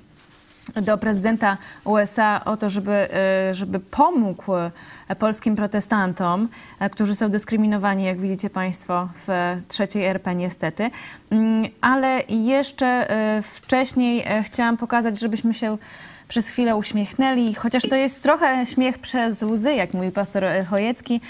[0.83, 3.09] do prezydenta USA o to, żeby,
[3.52, 4.52] żeby pomógł
[5.18, 6.48] polskim protestantom,
[6.92, 10.90] którzy są dyskryminowani, jak widzicie Państwo, w trzeciej RP niestety.
[11.30, 13.07] Mm, Ale jeszcze
[13.42, 15.78] wcześniej chciałam pokazać, żebyśmy się
[16.29, 21.21] przez chwilę uśmiechnęli, chociaż to jest trochę śmiech przez łzy, jak mówi pastor Chojecki,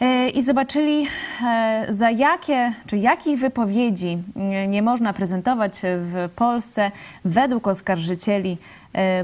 [0.00, 1.06] e, i zobaczyli,
[1.46, 6.90] e, za jakie, czy jakich wypowiedzi e, nie można prezentować w Polsce
[7.24, 8.58] według oskarżycieli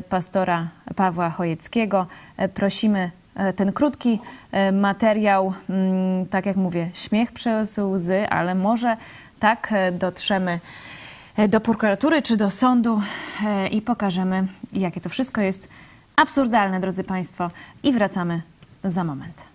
[0.09, 2.07] pastora Pawła Chojeckiego.
[2.55, 3.11] Prosimy
[3.57, 4.19] ten krótki
[4.73, 8.97] materiał, mm, tak jak mówię, śmiech przez łzy, ale może
[9.41, 10.61] tak dotrzemy
[11.49, 13.03] do prokuratury czy do sądu
[13.47, 15.69] e, i pokażemy, jakie to wszystko jest
[16.17, 17.51] absurdalne, drodzy Państwo.
[17.83, 18.43] I wracamy
[18.85, 19.51] za moment.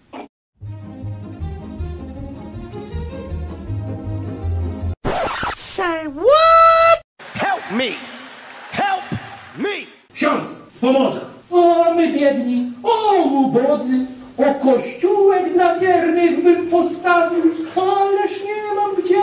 [7.34, 7.92] Help me!
[8.72, 9.04] Help
[9.58, 9.70] me!
[10.14, 11.22] Ksiądz z Pomorza.
[11.52, 14.06] O, my biedni, o, ubodzy,
[14.38, 17.44] o kościółek dla wiernych bym postawił,
[17.76, 19.22] ależ nie mam gdzie.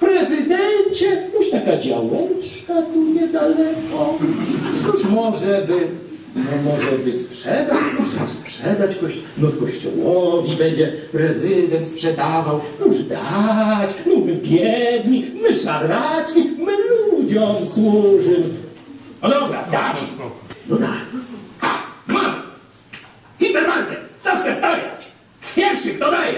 [0.00, 1.28] Prezydencie,
[1.68, 4.18] taka działeczka tu niedaleko.
[4.86, 5.88] Już może by,
[6.36, 12.60] no może by sprzedać, może sprzedać koś, no kościołowi będzie prezydent sprzedawał.
[12.86, 18.54] Już dać, no my biedni, my szaraczki, my ludziom służymy.
[19.22, 19.96] No dobra, dać.
[20.68, 20.98] No daj.
[21.58, 22.34] Ha, mam!
[23.38, 25.08] Hipermarket, tam chcę stawiać.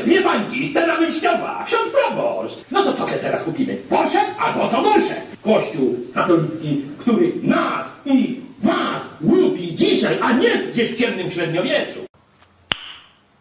[0.05, 2.57] Dwie bańki, cena wyjściowa, ksiądz proboszcz.
[2.71, 3.75] No to co sobie teraz kupimy?
[3.75, 5.15] Porsche albo co gorsze?
[5.43, 12.01] Kościół katolicki, który nas i was łupi dzisiaj, a nie gdzieś w ciemnym średniowieczu.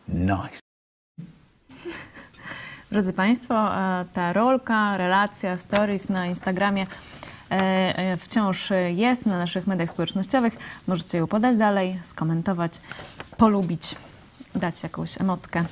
[0.07, 0.59] Nice.
[2.91, 6.87] Drodzy Państwo, e, ta rolka, relacja, stories na Instagramie
[7.51, 10.57] e, e, wciąż jest na naszych mediach społecznościowych.
[10.87, 12.71] Możecie ją podać dalej, skomentować,
[13.37, 13.95] polubić,
[14.55, 15.63] dać jakąś emotkę.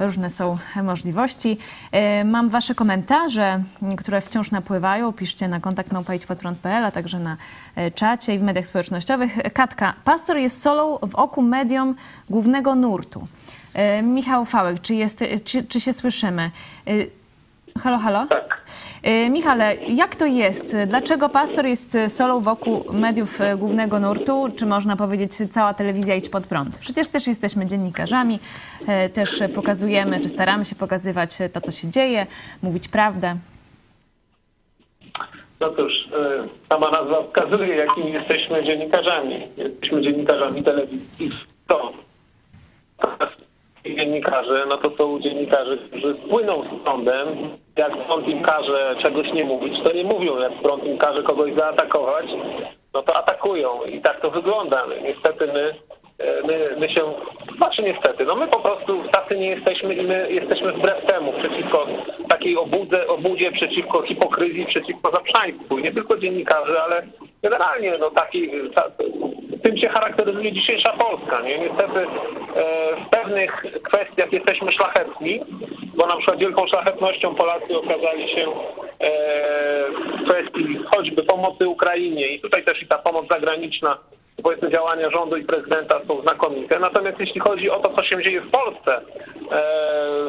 [0.00, 1.58] Różne są możliwości.
[1.92, 3.62] E, Mam Wasze komentarze,
[3.98, 5.12] które wciąż napływają.
[5.12, 7.36] Piszcie na kontakt małpaidźpatron.pl, a także na
[7.76, 9.36] e, czacie i w mediach społecznościowych.
[9.52, 11.94] Katka, pastor jest solą w oku medium
[12.30, 13.28] głównego nurtu.
[13.74, 16.50] E, Michał Fałek, czy, jest, czy, czy się słyszymy?
[17.82, 18.26] Halo, halo?
[18.26, 18.60] Tak.
[19.04, 20.76] E, Michale, jak to jest?
[20.86, 24.48] Dlaczego pastor jest solą wokół mediów e, głównego nurtu?
[24.56, 26.78] Czy można powiedzieć cała telewizja idź pod prąd?
[26.78, 28.38] Przecież też jesteśmy dziennikarzami,
[28.86, 32.26] e, też pokazujemy, czy staramy się pokazywać to, co się dzieje,
[32.62, 33.36] mówić prawdę.
[35.60, 36.08] No cóż,
[36.68, 39.48] sama nazwa wskazuje, jakimi jesteśmy dziennikarzami.
[39.56, 41.30] Jesteśmy dziennikarzami telewizji.
[41.66, 41.92] To
[43.84, 47.28] dziennikarze, no to są dziennikarze, którzy płyną z prądem.
[47.76, 50.38] Jak prąd im każe czegoś nie mówić, to nie mówią.
[50.38, 52.26] Jak prąd im każe kogoś zaatakować,
[52.94, 53.84] no to atakują.
[53.84, 54.84] I tak to wygląda.
[55.02, 55.74] Niestety my,
[56.18, 57.02] e, my, my się,
[57.56, 61.86] znaczy niestety, no my po prostu tacy nie jesteśmy i my jesteśmy wbrew temu, przeciwko
[62.28, 65.78] takiej obudze, obudzie, przeciwko hipokryzji, przeciwko zaprzaństwu.
[65.78, 67.06] Nie tylko dziennikarzy, ale
[67.42, 68.90] generalnie no taki, ta,
[69.64, 71.40] tym się charakteryzuje dzisiejsza Polska.
[71.40, 71.58] Nie?
[71.58, 72.06] Niestety e,
[73.06, 75.40] w pewnych kwestiach jesteśmy szlachetni,
[75.96, 78.46] bo na przykład wielką szlachetnością Polacy okazali się
[79.00, 79.10] e,
[79.90, 83.98] w kwestii choćby pomocy Ukrainie i tutaj też i ta pomoc zagraniczna
[84.42, 86.78] powiedzmy działania rządu i prezydenta są znakomite.
[86.78, 89.00] Natomiast jeśli chodzi o to, co się dzieje w Polsce,
[89.52, 89.62] e,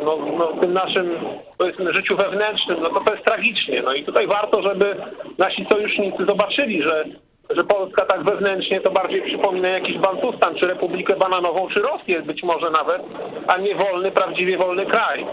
[0.06, 1.16] no, no, w tym naszym
[1.58, 3.82] powiedzmy życiu wewnętrznym, no to to jest tragicznie.
[3.82, 4.96] No i tutaj warto, żeby
[5.38, 7.06] nasi sojusznicy zobaczyli, że
[7.50, 12.44] że Polska tak wewnętrznie to bardziej przypomina jakiś Bantustan, czy Republikę Bananową, czy Rosję być
[12.44, 13.02] może nawet,
[13.48, 15.26] a nie wolny, prawdziwie wolny kraj.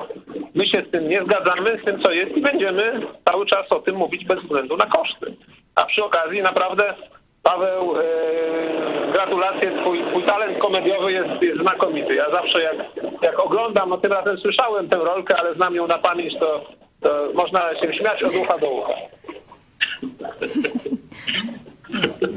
[0.54, 3.80] My się z tym nie zgadzamy, z tym co jest i będziemy cały czas o
[3.80, 5.36] tym mówić bez względu na koszty.
[5.74, 6.94] A przy okazji naprawdę
[7.42, 8.02] Paweł, e,
[9.12, 12.14] gratulacje, twój, twój talent komediowy jest, jest znakomity.
[12.14, 12.76] Ja zawsze jak,
[13.22, 16.64] jak oglądam, no tym razem słyszałem tę rolkę, ale znam ją na pamięć, to,
[17.00, 18.92] to można się śmiać od ucha do ucha.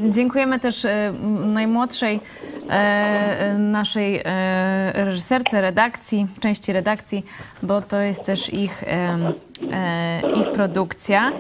[0.10, 1.14] Dziękujemy też e,
[1.46, 2.20] najmłodszej
[2.70, 7.26] e, naszej e, reżyserce redakcji, części redakcji,
[7.64, 8.84] bo to jest też ich,
[10.36, 11.32] ich produkcja.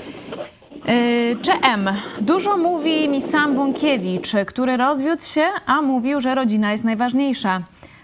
[1.41, 1.89] Czm.
[2.21, 7.61] Dużo mówi mi sam Bąkiewicz, który rozwiódł się, a mówił, że rodzina jest najważniejsza.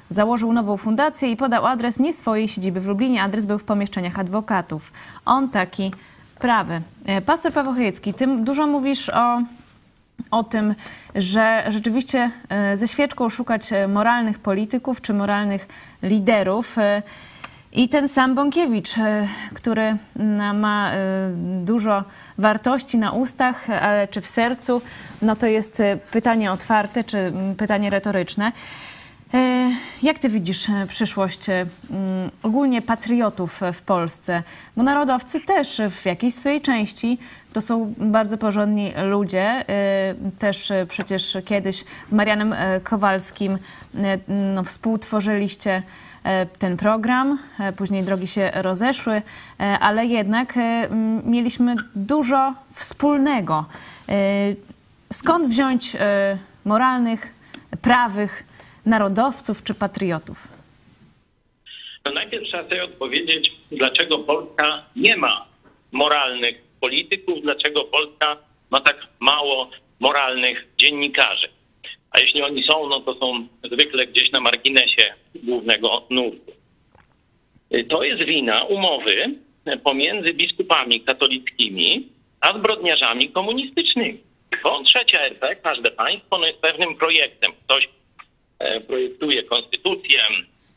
[0.09, 3.23] Założył nową fundację i podał adres nie swojej siedziby w Lublinie.
[3.23, 4.91] Adres był w pomieszczeniach adwokatów.
[5.25, 5.91] On taki
[6.39, 6.81] prawy.
[7.25, 9.41] Pastor Paweł Chojecki, ty dużo mówisz o
[10.31, 10.75] o tym,
[11.15, 15.67] że rzeczywiście e, ze świeczką szukać e, moralnych polityków czy moralnych
[16.03, 16.77] liderów.
[16.77, 17.01] E,
[17.73, 18.95] I ten sam Bąkiewicz,
[19.53, 19.95] który
[20.53, 20.91] ma
[21.63, 22.03] dużo
[22.37, 24.81] wartości na ustach, ale czy w sercu,
[25.21, 28.51] no to jest pytanie otwarte czy pytanie retoryczne.
[29.33, 29.71] E,
[30.03, 31.65] jak ty widzisz e, przyszłość e,
[32.43, 34.43] ogólnie patriotów w Polsce?
[34.77, 37.17] Bo narodowcy też w jakiejś swojej części
[37.53, 39.65] to są bardzo porządni ludzie.
[40.39, 43.57] Też przecież kiedyś z Marianem Kowalskim
[44.27, 45.83] no, współtworzyliście
[46.59, 47.39] ten program,
[47.77, 49.21] później drogi się rozeszły,
[49.79, 50.53] ale jednak
[51.25, 53.65] mieliśmy dużo wspólnego.
[55.13, 55.97] Skąd wziąć
[56.65, 57.33] moralnych,
[57.81, 58.43] prawych,
[58.85, 60.47] narodowców czy patriotów?
[62.05, 65.45] No najpierw trzeba sobie odpowiedzieć, dlaczego Polska nie ma
[65.91, 68.37] moralnych polityków, dlaczego Polska
[68.69, 69.69] ma tak mało
[69.99, 71.47] moralnych dziennikarzy.
[72.11, 76.51] A jeśli oni są, no to są zwykle gdzieś na marginesie głównego nurtu.
[77.89, 79.35] To jest wina umowy
[79.83, 82.07] pomiędzy biskupami katolickimi
[82.41, 84.19] a zbrodniarzami komunistycznymi.
[84.63, 87.51] Bo trzecia RP, każde państwo, no jest pewnym projektem.
[87.65, 87.89] Ktoś
[88.87, 90.19] projektuje konstytucję,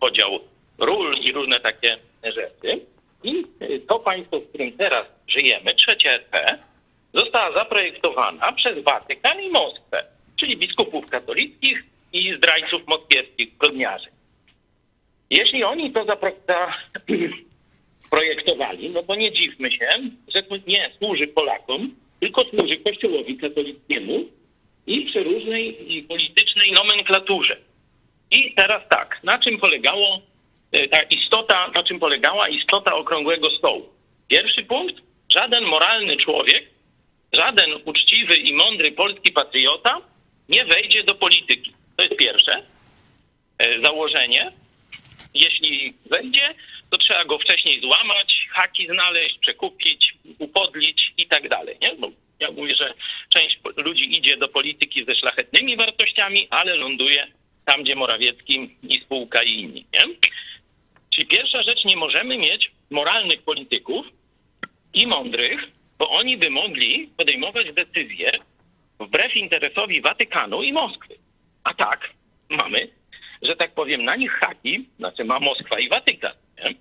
[0.01, 0.41] podział
[0.78, 2.80] ról i różne takie rzeczy.
[3.24, 3.45] I
[3.89, 6.59] to państwo, w którym teraz żyjemy, trzecie RP,
[7.14, 10.05] została zaprojektowana przez Watykan i Moskwę,
[10.37, 14.09] czyli biskupów katolickich i zdrajców moskiewskich, zgodniarzy.
[15.30, 19.89] Jeśli oni to zaprojektowali, no to nie dziwmy się,
[20.28, 24.24] że to nie służy Polakom, tylko służy Kościołowi katolickiemu
[24.87, 25.76] i przeróżnej
[26.09, 27.57] politycznej nomenklaturze.
[28.30, 30.20] I teraz tak, na czym polegało
[30.72, 33.88] e, ta istota, na czym polegała istota okrągłego stołu?
[34.28, 34.94] Pierwszy punkt,
[35.28, 36.66] żaden moralny człowiek,
[37.32, 40.00] żaden uczciwy i mądry polski patriota
[40.48, 41.72] nie wejdzie do polityki.
[41.96, 42.62] To jest pierwsze
[43.58, 44.52] e, założenie.
[45.34, 46.54] Jeśli wejdzie,
[46.90, 51.76] to trzeba go wcześniej złamać, haki znaleźć, przekupić, upodlić i tak dalej.
[51.82, 51.94] Nie?
[51.94, 52.10] Bo
[52.40, 52.94] ja mówię, że
[53.28, 57.26] część ludzi idzie do polityki ze szlachetnymi wartościami, ale ląduje
[57.64, 59.86] tam gdzie Morawiecki i spółka i inni.
[59.92, 60.14] Nie?
[61.10, 64.06] Czyli pierwsza rzecz, nie możemy mieć moralnych polityków
[64.94, 65.60] i mądrych,
[65.98, 68.32] bo oni by mogli podejmować decyzje
[69.00, 71.14] wbrew interesowi Watykanu i Moskwy.
[71.64, 72.10] A tak
[72.48, 72.88] mamy,
[73.42, 76.32] że tak powiem, na nich haki, znaczy ma Moskwa i Watykan
[76.64, 76.74] nie?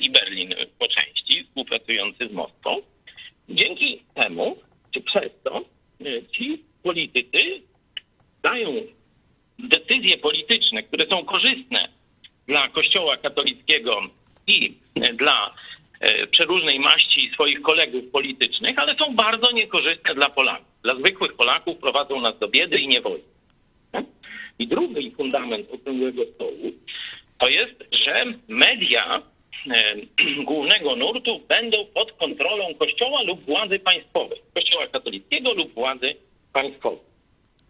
[0.00, 2.82] i Berlin po części, współpracujący z Moskwą.
[3.48, 4.56] Dzięki temu,
[4.90, 5.64] czy przez to,
[6.32, 7.62] ci politycy
[8.42, 8.72] dają
[9.58, 11.88] decyzje polityczne, które są korzystne
[12.46, 14.02] dla Kościoła katolickiego
[14.46, 14.74] i
[15.14, 15.54] dla
[16.00, 20.66] e, przeróżnej maści swoich kolegów politycznych, ale są bardzo niekorzystne dla Polaków.
[20.82, 23.22] Dla zwykłych Polaków prowadzą nas do biedy i niewoli.
[24.58, 26.72] I drugi fundament okrągłego stołu
[27.38, 29.22] to jest, że media
[29.70, 29.94] e,
[30.44, 34.38] głównego nurtu będą pod kontrolą Kościoła lub władzy państwowej.
[34.54, 36.14] Kościoła katolickiego lub władzy
[36.52, 37.06] państwowej.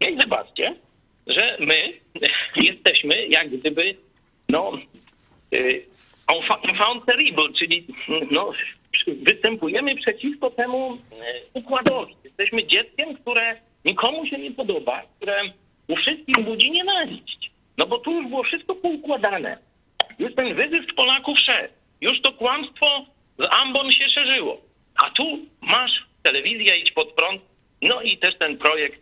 [0.01, 0.75] I zobaczcie,
[1.27, 1.93] że my
[2.67, 3.95] jesteśmy jak gdyby,
[4.49, 4.71] no,
[5.53, 5.85] y,
[6.63, 7.85] enfant terrible, czyli
[8.31, 8.51] no,
[9.07, 10.97] występujemy przeciwko temu y,
[11.53, 12.15] układowi.
[12.23, 13.55] Jesteśmy dzieckiem, które
[13.85, 15.41] nikomu się nie podoba, które
[15.87, 17.51] u wszystkich budzi nienawiść.
[17.77, 19.57] No bo tu już było wszystko poukładane.
[20.19, 21.73] Już ten wyzysk Polaków szedł.
[22.01, 23.05] Już to kłamstwo
[23.39, 24.61] z ambon się szerzyło.
[24.95, 27.41] A tu masz telewizja, idź pod prąd.
[27.81, 29.01] No i też ten projekt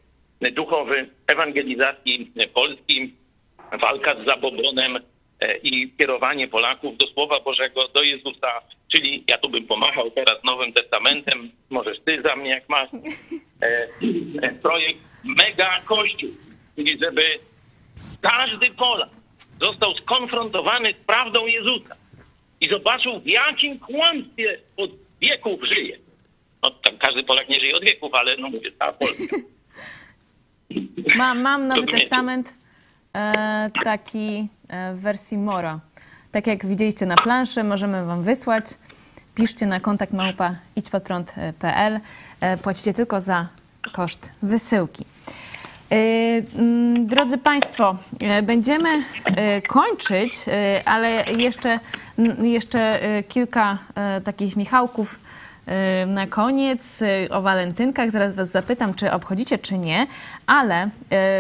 [0.52, 3.14] duchowy, ewangeliczny ewangelizacji Polski,
[3.82, 5.00] walka z zabobonem
[5.40, 8.62] e, i kierowanie Polaków do Słowa Bożego, do Jezusa.
[8.88, 12.90] Czyli ja tu bym pomachał teraz Nowym Testamentem, możesz ty za mnie jak masz,
[13.62, 13.88] e,
[14.42, 16.30] e, projekt Mega Kościół,
[16.76, 17.24] czyli żeby
[18.22, 19.10] każdy Polak
[19.60, 21.96] został skonfrontowany z prawdą Jezusa
[22.62, 24.92] i zobaczył, w jakim kłamstwie od
[25.22, 25.98] wieków żyje.
[26.64, 29.38] No, tam każdy Polak nie żyje od wieków, ale no mówię, cała Polska.
[31.18, 32.00] Mam, mam Nowy Rozumiecie?
[32.00, 32.54] Testament
[33.16, 35.80] e, taki e, w wersji Moro.
[36.32, 38.66] Tak jak widzieliście na planszy, możemy wam wysłać.
[39.36, 42.00] Piszcie na kontakt małpa idźpodprąd.pl.
[42.42, 43.48] E, płacicie tylko za
[43.94, 45.06] koszt wysyłki.
[45.92, 45.96] E,
[46.58, 48.90] mm, Drodzy Państwo, e, będziemy
[49.26, 50.46] e, kończyć,
[50.86, 51.80] ale jeszcze,
[52.42, 53.00] jeszcze
[53.30, 53.78] kilka
[54.24, 55.20] takich Michałków
[56.08, 58.12] na koniec e, o walentynkach.
[58.12, 60.08] Zaraz Was zapytam, czy obchodzicie, czy nie,
[60.48, 60.90] ale e,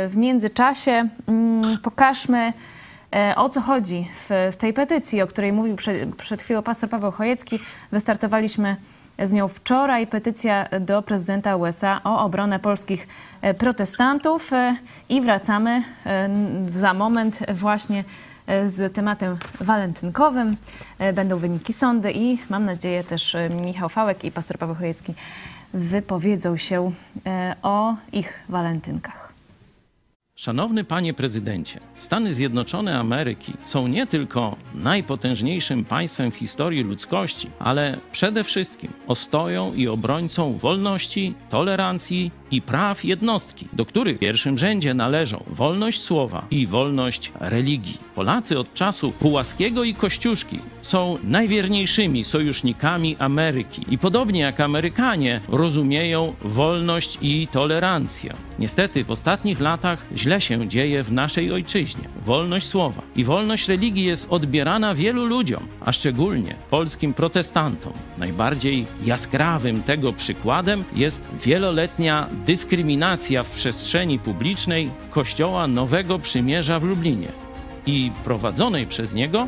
[0.08, 2.54] w międzyczasie mm, pokażmy,
[3.36, 5.76] o co chodzi w, tej petycji, o której mówił
[6.18, 7.60] przed, chwilą pastor Paweł Chojecki.
[7.92, 8.76] Wystartowaliśmy
[9.24, 10.08] z nią wczoraj.
[10.08, 13.08] Petycja do prezydenta USA o obronę polskich
[13.58, 14.52] protestantów
[15.10, 15.84] i wracamy
[16.70, 18.04] za moment właśnie
[18.66, 20.58] z tematem walentynkowym.
[21.00, 25.14] E, Będą wyniki sądy i mam nadzieję też e, Michał Fałek i pastor Paweł Chojecki
[25.74, 26.91] wypowiedzą się
[27.26, 29.26] e, o ich walentynkach.
[30.38, 37.98] Szanowny panie prezydencie, Stany Zjednoczone Ameryki są nie tylko najpotężniejszym państwem w historii ludzkości, ale
[38.12, 44.93] przede wszystkim ostoją i obrońcą wolności, tolerancji i praw jednostki, do których w pierwszym rzędzie
[44.93, 48.00] należą wolność słowa i wolność religii.
[48.16, 56.34] Polacy od czasu Pułaskiego i Kościuszki są najwierniejszymi sojusznikami Ameryki i podobnie jak Amerykanie rozumieją
[56.41, 58.34] wolność i tolerancję.
[58.60, 62.04] Niestety w ostatnich latach źle się dzieje w naszej ojczyźnie.
[62.26, 67.93] Wolność słowa i wolność religii jest odbierana wielu ludziom, a szczególnie polskim protestantom.
[68.18, 77.28] Najbardziej jaskrawym tego przykładem jest wieloletnia dyskryminacja w przestrzeni publicznej Kościoła Nowego Przymierza w Lublinie
[77.86, 79.48] i prowadzonej przez niego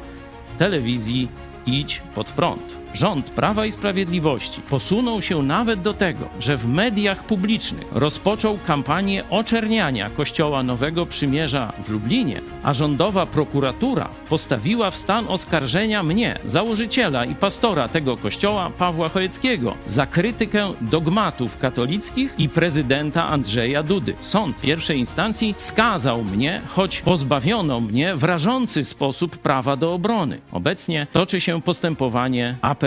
[0.57, 1.27] telewizji
[1.65, 2.86] Idź pod prąd.
[2.93, 9.23] Rząd Prawa i Sprawiedliwości posunął się nawet do tego, że w mediach publicznych rozpoczął kampanię
[9.29, 17.25] oczerniania Kościoła Nowego Przymierza w Lublinie, a rządowa prokuratura postawiła w stan oskarżenia mnie, założyciela
[17.25, 24.13] i pastora tego kościoła, Pawła Chojeckiego, za krytykę dogmatów katolickich i prezydenta Andrzeja Dudy.
[24.21, 30.39] Sąd pierwszej instancji skazał mnie, choć pozbawiono mnie w rażący sposób prawa do obrony.
[30.51, 32.86] Obecnie toczy się postępowanie apelacyjne.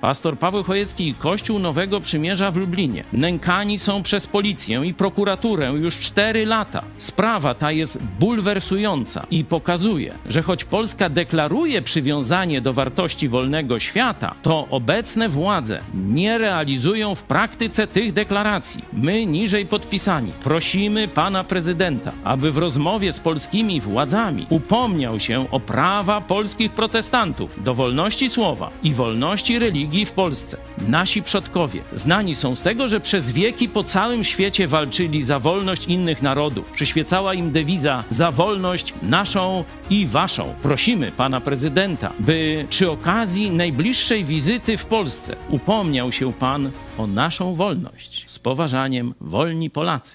[0.00, 5.72] Pastor Paweł Chojecki i Kościół Nowego Przymierza w Lublinie nękani są przez policję i prokuraturę
[5.72, 6.82] już cztery lata.
[6.98, 14.34] Sprawa ta jest bulwersująca i pokazuje, że choć Polska deklaruje przywiązanie do wartości wolnego świata,
[14.42, 18.84] to obecne władze nie realizują w praktyce tych deklaracji.
[18.92, 25.60] My, niżej podpisani, prosimy pana prezydenta, aby w rozmowie z polskimi władzami upomniał się o
[25.60, 29.15] prawa polskich protestantów do wolności słowa i wolności
[29.58, 30.56] religii w Polsce.
[30.88, 35.86] Nasi przodkowie znani są z tego, że przez wieki po całym świecie walczyli za wolność
[35.86, 36.72] innych narodów.
[36.72, 40.54] Przyświecała im dewiza za wolność naszą i waszą.
[40.62, 47.54] Prosimy pana prezydenta, by przy okazji najbliższej wizyty w Polsce upomniał się pan o naszą
[47.54, 48.24] wolność.
[48.30, 50.14] Z poważaniem, wolni Polacy.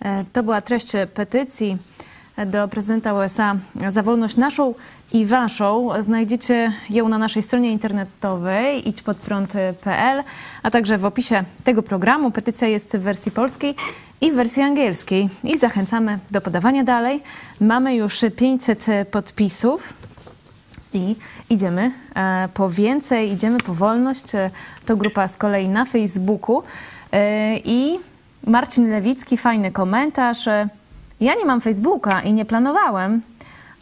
[0.00, 1.78] E, To była treść petycji
[2.46, 3.56] do prezydenta USA
[3.88, 4.74] za wolność naszą
[5.14, 5.88] i waszą.
[6.00, 10.22] Znajdziecie ją na naszej stronie internetowej idźpodprąd.pl,
[10.62, 12.30] a także w opisie tego programu.
[12.30, 13.74] Petycja jest w wersji polskiej
[14.20, 17.22] i w wersji angielskiej i zachęcamy do podawania dalej.
[17.60, 19.92] Mamy już 500 podpisów.
[20.94, 21.16] I
[21.50, 24.24] idziemy e, po więcej, idziemy po wolność.
[24.86, 26.62] To grupa z kolei na Facebooku.
[27.12, 27.98] E, I
[28.46, 30.48] Marcin Lewicki, fajny komentarz.
[30.48, 30.68] E,
[31.20, 33.22] Ja nie mam Facebooka i nie planowałem,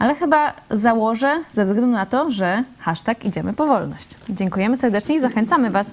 [0.03, 4.11] ale chyba założę ze względu na to, że hashtag idziemy po wolność.
[4.29, 5.91] Dziękujemy serdecznie i zachęcamy Was,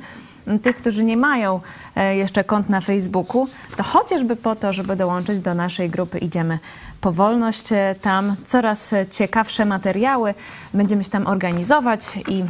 [0.63, 1.59] tych, którzy nie mają
[1.95, 3.47] e, jeszcze kont na Facebooku,
[3.77, 6.59] to chociażby po to, żeby dołączyć do naszej grupy Idziemy
[7.01, 7.71] po wolność.
[7.71, 10.33] E, Tam coraz ciekawsze materiały
[10.73, 12.43] będziemy się tam organizować i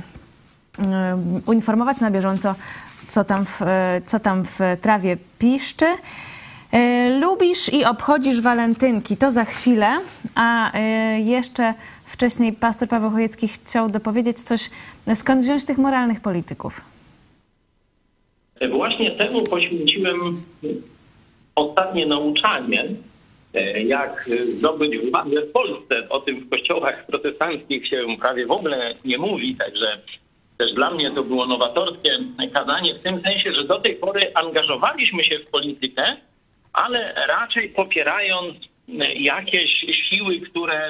[1.53, 2.55] informować na bieżąco,
[3.07, 5.85] co tam w, e, co tam w trawie piszczy.
[6.71, 10.01] E, Lubisz i obchodzisz walentynki, to za chwilę,
[10.35, 11.73] a e, jeszcze
[12.05, 14.69] wcześniej pastor Paweł Chojecki chciał dopowiedzieć coś,
[15.15, 16.81] skąd wziąć tych moralnych polityków.
[18.71, 20.43] Właśnie temu poświęciłem
[21.55, 22.85] ostatnie nauczanie,
[23.53, 26.09] e, jak zdobyć władzę w Polsce.
[26.09, 29.99] O tym w kościołach protestanckich się prawie w ogóle nie mówi, także
[30.57, 32.19] też dla mnie to było nowatorskie
[32.53, 36.17] kazanie w tym sensie, że do tej pory angażowaliśmy się w politykę,
[36.73, 38.55] ale raczej popierając
[39.15, 39.71] jakieś
[40.09, 40.89] siły, które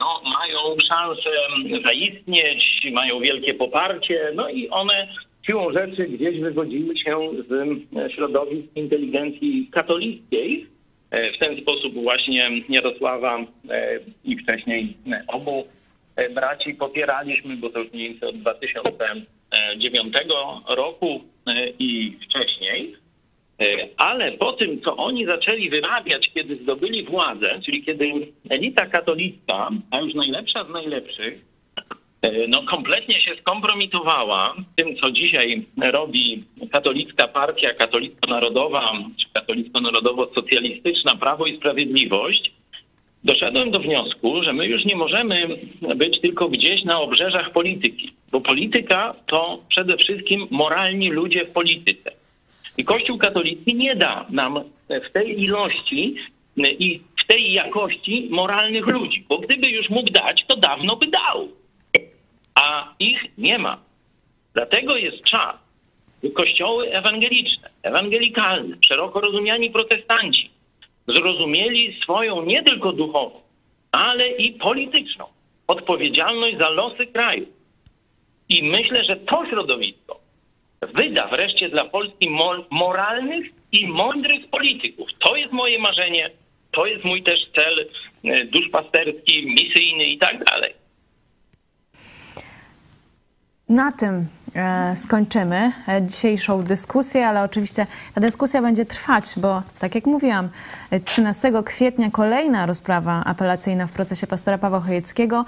[0.00, 1.30] no, mają szansę
[1.84, 5.08] zaistnieć, mają wielkie poparcie, no i one
[5.46, 10.66] siłą rzeczy gdzieś wywodziły się z środowisk inteligencji katolickiej.
[11.10, 14.96] E, W ten sposób właśnie Jarosława e, i wcześniej
[15.28, 15.66] obu
[16.16, 20.14] e, braci popieraliśmy, bo to już mniej więcej od 2009
[20.68, 21.24] roku
[21.78, 22.96] i wcześniej.
[23.60, 28.12] E, Ale po tym, co oni zaczęli wyrabiać, kiedy zdobyli władzę, czyli kiedy
[28.48, 31.44] elita katolicka, a już najlepsza z najlepszych,
[32.22, 41.46] e, no kompletnie się skompromitowała tym, co dzisiaj robi katolicka partia katolicko-narodowa, czy katolicko-narodowo-socjalistyczna Prawo
[41.46, 42.52] i Sprawiedliwość,
[43.24, 45.48] doszedłem do wniosku, że my już nie możemy
[45.96, 52.19] być tylko gdzieś na obrzeżach polityki, bo polityka to przede wszystkim moralni ludzie w polityce.
[52.80, 56.14] I Kościół katolicki nie da nam w tej ilości
[56.56, 61.48] i w tej jakości moralnych ludzi, bo gdyby już mógł dać, to dawno by dał.
[62.54, 63.78] A ich nie ma.
[64.54, 65.56] Dlatego jest czas,
[66.22, 70.50] by kościoły ewangeliczne, ewangelikalne, szeroko rozumiani protestanci
[71.06, 73.40] zrozumieli swoją nie tylko duchową,
[73.92, 75.24] ale i polityczną
[75.66, 77.46] odpowiedzialność za losy kraju.
[78.48, 79.99] I myślę, że to środowisko
[80.86, 85.08] wyda wreszcie dla Polski mo- moralnych i mądrych polityków.
[85.18, 86.30] To jest moje marzenie,
[86.70, 87.88] to jest mój też cel
[88.24, 90.74] e, duszpasterski, misyjny i tak dalej.
[93.68, 99.94] Na tym e, skończymy e, dzisiejszą dyskusję, ale oczywiście ta dyskusja będzie trwać, bo tak
[99.94, 100.48] jak mówiłam,
[100.90, 105.44] e, 13 kwietnia kolejna rozprawa apelacyjna w procesie pastora Pawła Chojeckiego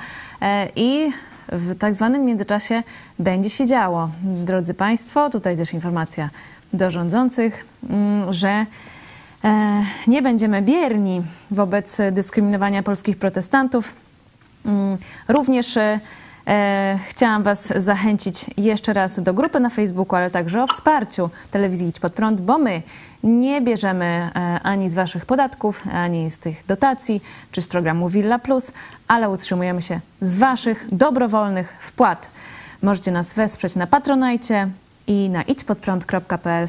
[0.76, 1.10] i
[1.52, 2.82] w tak zwanym międzyczasie
[3.18, 4.10] będzie się działo.
[4.22, 6.30] Drodzy Państwo, tutaj też informacja
[6.72, 8.66] do rządzących, mm, że
[9.44, 13.94] e, nie będziemy bierni wobec dyskryminowania polskich protestantów.
[14.66, 14.98] Mm,
[15.28, 16.00] Również e,
[17.08, 22.00] chciałam Was zachęcić jeszcze raz do grupy na Facebooku, ale także o wsparciu telewizji Idź
[22.00, 22.82] Pod Prąd, bo my
[23.22, 27.22] nie bierzemy e, ani z Waszych podatków, ani z tych dotacji,
[27.52, 28.72] czy z programu Villa Plus,
[29.08, 32.28] ale utrzymujemy się z Waszych dobrowolnych wpłat.
[32.82, 34.68] Możecie nas wesprzeć na Patronajcie
[35.06, 36.68] i na idźpodprąd.pl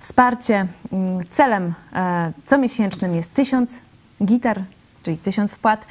[0.00, 0.66] wsparcie.
[0.92, 3.78] Mm, Celem e, comiesięcznym jest 1000
[4.24, 4.62] gitar,
[5.02, 5.86] czyli 1000 wpłat.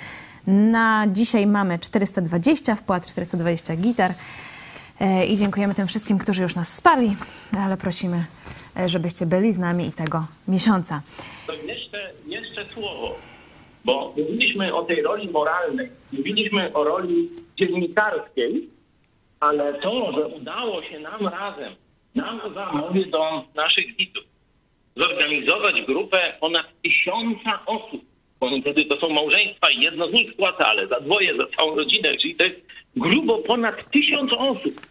[0.50, 4.14] Na dzisiaj mamy 420 wpłat, 420 gitar.
[5.00, 7.16] E, I dziękujemy tym wszystkim, którzy już nas wsparli,
[7.58, 8.26] ale prosimy,
[8.78, 11.02] e, żebyście byli z nami i tego miesiąca.
[11.48, 13.16] To jeszcze, jeszcze słowo,
[13.86, 18.70] bo mówiliśmy o tej roli moralnej, mówiliśmy o roli dziennikarskiej,
[19.40, 21.74] ale to, że udało się nam razem,
[22.16, 24.24] nam dwa, mówię do naszych widzów,
[24.96, 28.09] zorganizować grupę ponad tysiąca osób,
[28.62, 32.18] wtedy to są małżeństwa i jedno z nich płaca, ale za dwoje, za całą rodzinę,
[32.18, 32.62] czyli to jest
[32.96, 34.82] grubo ponad tysiąc osób,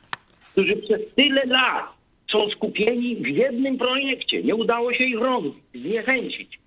[0.52, 1.84] którzy przez tyle lat
[2.30, 4.42] są skupieni w jednym projekcie.
[4.42, 6.58] Nie udało się ich rozbić, zniechęcić.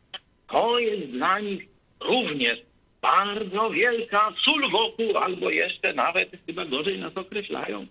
[0.47, 1.67] To jest dla nich
[1.99, 2.61] również
[3.01, 7.85] bardzo wielka sól wokół, albo jeszcze nawet chyba gorzej nas określają.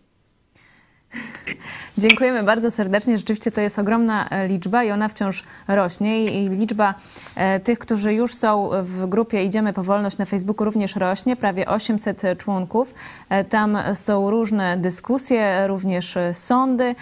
[1.98, 3.18] Dziękujemy bardzo serdecznie.
[3.18, 6.24] Rzeczywiście to jest ogromna e, liczba i ona wciąż rośnie.
[6.44, 6.94] I liczba
[7.36, 11.36] e, tych, którzy już są w grupie Idziemy po wolność na Facebooku również rośnie.
[11.36, 12.94] Prawie 800 członków.
[13.28, 16.94] E, Tam są różne dyskusje, również sądy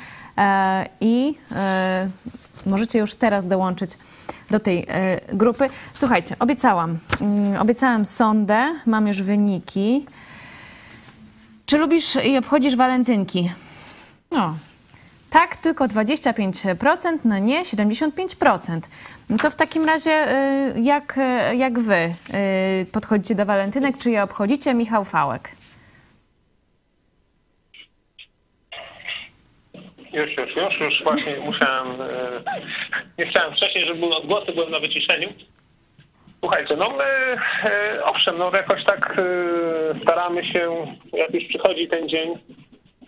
[1.00, 1.34] i
[2.66, 3.90] możecie już teraz dołączyć
[4.50, 4.86] do tej
[5.32, 5.70] grupy.
[5.94, 6.98] Słuchajcie, obiecałam.
[7.20, 10.06] Mm, Obiecałam sondę, mam już wyniki.
[11.66, 13.50] Czy lubisz i obchodzisz walentynki?
[14.30, 14.58] No,
[15.30, 18.80] tak, tylko 25%, no nie, 75%.
[19.30, 20.10] No to w takim razie,
[20.76, 21.18] y, jak,
[21.52, 22.14] y, jak wy
[22.84, 24.74] y, podchodzicie do walentynek, czy je obchodzicie?
[24.74, 25.50] Michał Fałek.
[30.12, 31.86] Już, już, już, już właśnie musiałem,
[33.18, 35.28] nie chciałem wcześniej, żeby były odgłosy, byłem na wyciszeniu.
[36.40, 37.36] Słuchajcie, no my,
[38.04, 39.16] owszem, no jakoś tak
[40.02, 42.38] staramy się, jak już przychodzi ten dzień,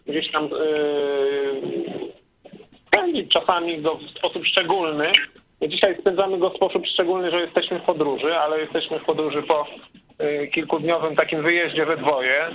[0.06, 0.48] gdzieś tam e,
[2.86, 5.12] spędzić czasami go w sposób szczególny.
[5.68, 9.66] Dzisiaj spędzamy go w sposób szczególny, że jesteśmy w podróży, ale jesteśmy w podróży po
[10.18, 12.46] e, kilkudniowym takim wyjeździe we dwoje.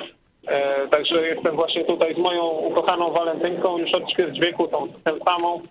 [0.48, 5.14] E, Także jestem właśnie tutaj z moją ukochaną Walentynką, już od ćwierć wieku, tą tę
[5.26, 5.62] samą,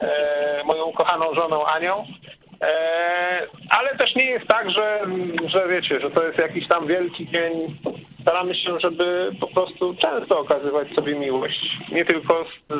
[0.00, 2.04] e, moją ukochaną żoną Anią.
[2.60, 5.06] E, ale też nie jest tak, że,
[5.46, 7.76] że wiecie, że to jest jakiś tam wielki dzień.
[8.22, 12.72] Staramy się, żeby po prostu często okazywać sobie miłość, nie tylko z,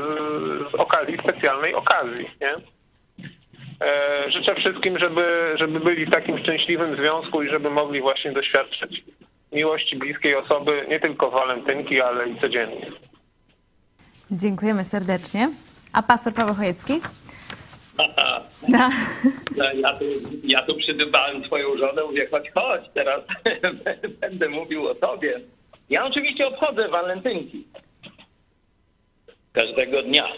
[0.71, 2.55] z okazji specjalnej okazji, nie?
[3.87, 9.05] E, życzę wszystkim, żeby, żeby byli w takim szczęśliwym związku i żeby mogli właśnie doświadczyć
[9.53, 12.87] miłości bliskiej osoby nie tylko walentynki, ale i codziennie.
[14.31, 15.51] Dziękujemy serdecznie.
[15.93, 17.01] A pastor Paweł Chojecki?
[19.75, 20.05] Ja tu,
[20.45, 23.21] ja tu przydybałem twoją żonę, mówię, chodź, chodź, teraz
[24.21, 25.41] będę mówił o tobie.
[25.91, 27.65] Ja oczywiście obchodzę walentynki.
[29.53, 30.29] Każdego dnia.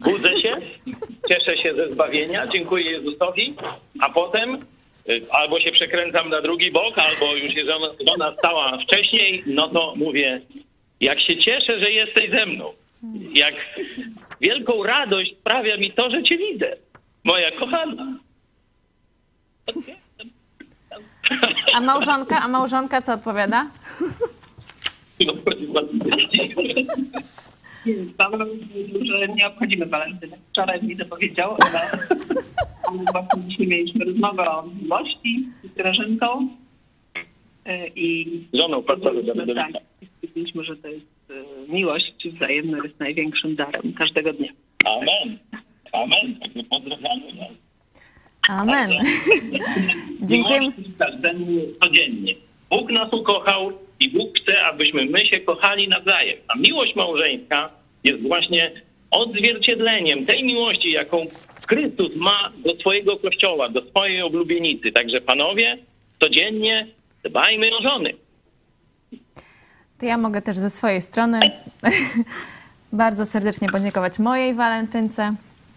[0.00, 0.56] Budzę się,
[1.28, 3.54] cieszę się ze zbawienia, dziękuję Jezusowi,
[4.00, 4.64] a potem
[5.08, 7.70] y, albo się przekręcam na drugi bok, albo już jest
[8.08, 10.40] żona stała wcześniej, no to mówię,
[11.00, 12.72] jak się cieszę, że jesteś ze mną.
[13.34, 13.54] Jak
[14.40, 16.76] wielką radość sprawia mi to, że cię widzę.
[17.26, 18.18] Moja kochana.
[21.74, 22.40] A małżonka?
[22.40, 23.70] A małżonka co odpowiada?
[28.16, 30.40] Paweł mówił, że nie obchodzimy walentynek.
[30.50, 31.90] Wczoraj mi to powiedział, ale
[32.82, 36.48] ale właśnie dzisiaj mieliśmy rozmowę o miłości z Grażynką
[37.64, 38.98] e, i Żoną tak,
[40.14, 41.34] stwierdziliśmy, że to jest e,
[41.72, 44.52] miłość wzajemna jest największym darem każdego dnia.
[44.84, 45.38] Amen.
[45.92, 46.40] Amen.
[46.40, 47.22] Także Pozdrawiamy.
[47.38, 47.50] was.
[48.48, 48.90] Amen.
[50.22, 50.72] Dziękujemy.
[50.98, 51.46] Każdemu
[51.82, 52.34] codziennie.
[52.70, 56.38] Bóg nas ukochał i Bóg chce, abyśmy my się kochali nawzajem.
[56.48, 57.70] A miłość małżeńska
[58.04, 58.70] jest właśnie
[59.10, 61.26] odzwierciedleniem tej miłości, jaką
[61.68, 64.92] Chrystus ma do swojego kościoła, do swojej oblubienicy.
[64.92, 65.78] Także panowie,
[66.20, 66.86] codziennie
[67.24, 68.12] dbajmy o żony.
[69.98, 71.40] To ja mogę też ze swojej strony
[72.92, 75.34] bardzo serdecznie podziękować mojej walentynce,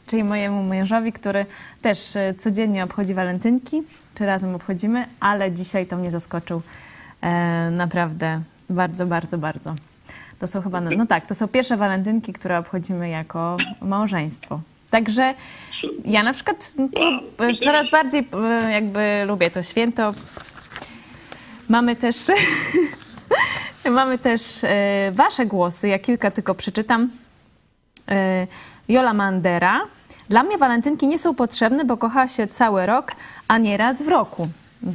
[0.09, 1.45] czyli mojemu mężowi, który
[1.81, 3.83] też e, codziennie obchodzi walentynki,
[4.15, 6.61] czy razem obchodzimy, ale dzisiaj to mnie zaskoczył
[7.21, 9.75] e, naprawdę bardzo, bardzo, bardzo.
[10.39, 14.61] To są chyba, no tak, to są pierwsze walentynki, które obchodzimy jako małżeństwo.
[14.89, 15.33] Także
[16.05, 16.71] ja na przykład
[17.39, 20.13] e, coraz bardziej e, jakby lubię to święto.
[21.69, 22.15] Mamy też
[23.89, 24.41] Mamy też
[25.11, 25.87] Wasze głosy.
[25.87, 27.09] Ja kilka tylko przeczytam.
[28.89, 29.81] Jola Mandera.
[30.29, 33.11] Dla mnie walentynki nie są potrzebne, bo kocha się cały rok,
[33.47, 34.47] a nie raz w roku.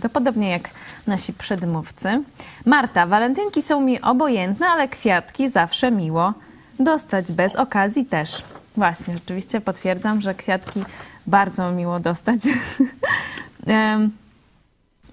[0.02, 0.70] To podobnie jak
[1.06, 2.22] nasi przedmówcy.
[2.66, 3.06] Marta.
[3.06, 6.32] Walentynki są mi obojętne, ale kwiatki zawsze miło
[6.80, 7.32] dostać.
[7.32, 8.42] Bez okazji też.
[8.76, 10.84] Właśnie, rzeczywiście potwierdzam, że kwiatki
[11.26, 12.40] bardzo miło dostać.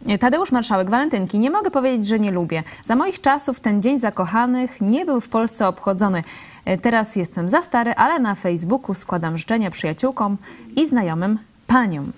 [0.07, 1.39] Em, Tadeusz Marszałek, walentynki.
[1.39, 2.63] Nie mogę powiedzieć, że nie lubię.
[2.85, 6.23] Za moich czasów ten Dzień Zakochanych nie był w Polsce obchodzony.
[6.65, 10.37] E, Teraz jestem za stary, ale na Facebooku składam życzenia przyjaciółkom
[10.75, 12.11] i znajomym paniom.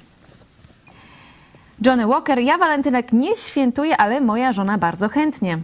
[1.86, 5.57] Johnny Walker, ja walentynek nie świętuję, ale moja żona bardzo chętnie.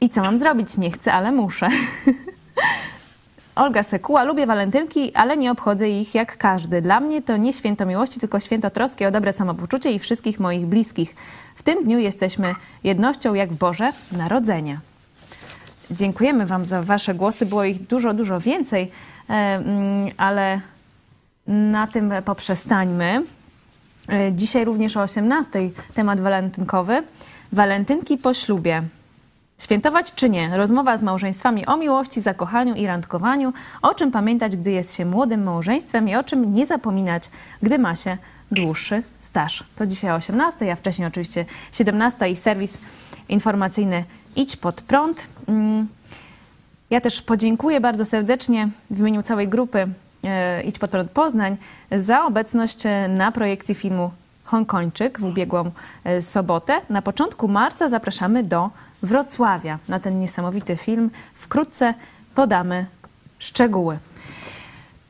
[0.00, 0.76] I co mam zrobić?
[0.78, 1.68] Nie chcę, ale muszę.
[3.56, 6.82] Olga Sekuła, lubię walentynki, ale nie obchodzę ich jak każdy.
[6.82, 10.66] Dla mnie to nie święto miłości, tylko święto troski o dobre samopoczucie i wszystkich moich
[10.66, 11.14] bliskich.
[11.56, 12.54] W tym dniu jesteśmy
[12.84, 14.80] jednością jak w Boże Narodzenie.
[15.90, 17.46] Dziękujemy Wam za Wasze głosy.
[17.46, 18.90] Było ich dużo, dużo więcej,
[19.30, 20.60] e, mm, ale
[21.46, 23.22] na tym poprzestańmy.
[24.08, 27.02] E, Dzisiaj również o 18 temat walentynkowy.
[27.52, 28.82] Walentynki po ślubie.
[29.58, 30.56] Świętować czy nie?
[30.56, 33.52] Rozmowa z małżeństwami o miłości, zakochaniu i randkowaniu.
[33.82, 37.30] O czym pamiętać, gdy jest się młodym małżeństwem i o czym nie zapominać,
[37.62, 38.16] gdy ma się
[38.50, 39.64] dłuższy staż.
[39.76, 42.78] To dzisiaj o 18, a wcześniej oczywiście 17 i serwis
[43.28, 44.04] informacyjny
[44.36, 45.22] Idź pod prąd.
[45.48, 45.88] Mm,
[46.90, 49.88] Ja też podziękuję bardzo serdecznie w imieniu całej grupy
[50.24, 51.56] e, Idź pod prąd Poznań
[51.90, 54.10] za obecność e, na projekcji filmu
[54.44, 55.70] Hongkończyk w ubiegłą
[56.04, 56.80] e, sobotę.
[56.90, 58.70] Na początku marca zapraszamy do
[59.02, 61.10] Wrocławia na ten niesamowity film.
[61.34, 61.94] Wkrótce
[62.34, 62.86] podamy
[63.38, 63.98] szczegóły.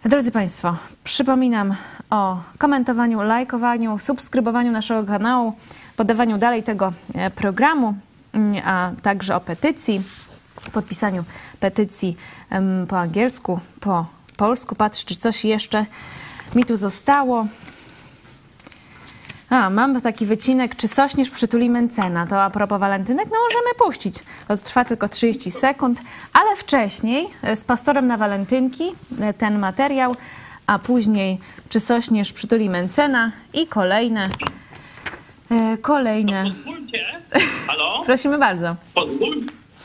[0.04, 1.74] Drodzy Państwo, przypominam
[2.10, 5.52] o komentowaniu, lajkowaniu, subskrybowaniu naszego kanału,
[5.96, 7.94] podawaniu dalej tego e, programu,
[8.32, 10.02] mm, a także o petycji,
[10.72, 11.24] podpisaniu
[11.60, 12.16] petycji
[12.88, 14.06] po angielsku, po
[14.36, 14.74] polsku.
[14.74, 15.86] Patrz, czy coś jeszcze
[16.54, 17.46] mi tu zostało.
[19.50, 22.26] A, mam taki wycinek, czy sośnierz przytuli Mencena.
[22.26, 24.14] To a propos walentynek, no możemy puścić.
[24.48, 26.00] To trwa tylko 30 sekund,
[26.32, 28.84] ale wcześniej e, z pastorem na walentynki
[29.20, 30.16] e, ten materiał,
[30.66, 31.38] a później
[31.68, 34.28] czy sośnierz przytuli Mencena i kolejne,
[35.50, 36.44] e, kolejne.
[36.44, 37.06] Pozwólcie,
[37.66, 38.02] halo?
[38.06, 38.76] Prosimy bardzo.
[38.94, 39.40] Pozwól,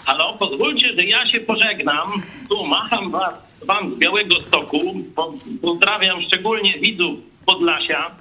[0.06, 2.08] halo, pozwólcie, że ja się pożegnam.
[2.50, 3.34] Tu macham was,
[3.66, 4.80] wam z Białego Stoku.
[5.16, 8.12] Po, pozdrawiam szczególnie widzów Podlasia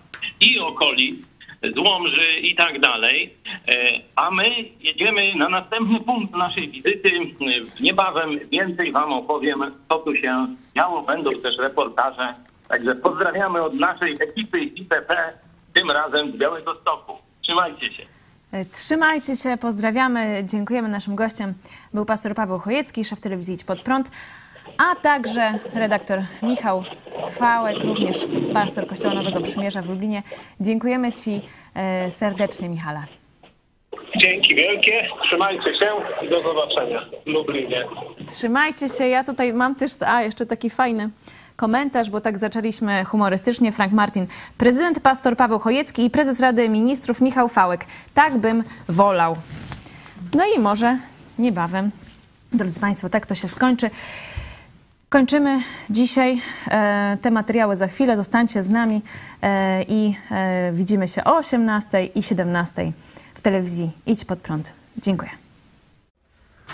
[0.41, 1.30] i okolic.
[1.63, 3.35] Z Łomży i tak dalej.
[3.69, 3.73] E,
[4.17, 4.49] A my
[4.81, 7.11] jedziemy na następny punkt naszej wizyty.
[7.19, 10.47] E, Niebawem więcej Wam opowiem, co tu się
[10.77, 11.03] działo.
[11.03, 12.35] Będą też reportaże.
[12.69, 15.33] Także pozdrawiamy od naszej ekipy IPP,
[15.75, 17.13] tym razem z Białego Stoku.
[17.41, 18.03] Trzymajcie się.
[18.53, 21.55] E, Trzymajcie się, pozdrawiamy, dziękujemy naszym gościem.
[21.95, 24.11] Był pastor Paweł Chojecki, szef telewizji Idź Pod Prąd,
[24.81, 26.85] a także redaktor Michał
[27.31, 28.17] Fałek, również
[28.53, 30.23] pastor Kościoła Nowego Przymierza w Lublinie.
[30.61, 31.41] Dziękujemy Ci
[31.75, 33.01] e, serdecznie, Michale.
[34.17, 35.91] Dzięki wielkie, trzymajcie się
[36.23, 37.85] i do zobaczenia w Lublinie.
[38.29, 39.09] Trzymajcie się.
[39.09, 41.11] Ja tutaj mam też, a jeszcze taki fajny
[41.57, 43.73] komentarz, bo tak zaczęliśmy humorystycznie.
[43.73, 44.27] Frank Martin,
[44.59, 47.85] prezydent pastor Paweł Chojecki i prezes Rady Ministrów Michał Fałek.
[48.15, 49.37] Tak bym wolał.
[50.35, 50.99] No i może
[51.39, 51.91] niebawem,
[52.53, 53.91] drodzy Państwo, tak to się skończy.
[55.11, 58.17] Kończymy dzisiaj e, te materiały za chwilę.
[58.17, 59.03] Zostańcie z nami
[59.43, 62.93] e, i e, widzimy się o 18 i 17
[63.35, 64.73] w telewizji Idź Pod Prąd.
[64.97, 65.31] Dziękuję.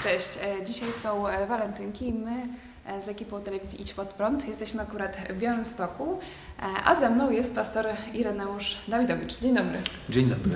[0.03, 2.13] Cześć, dzisiaj są walentynki.
[2.13, 2.49] My
[2.87, 6.19] e, z ekipą telewizji Idź Pod Prąd jesteśmy akurat w Białymstoku,
[6.59, 9.39] e, a ze mną jest pastor Ireneusz Dawidowicz.
[9.41, 9.79] Dzień dobry.
[10.09, 10.53] Dzień dobry.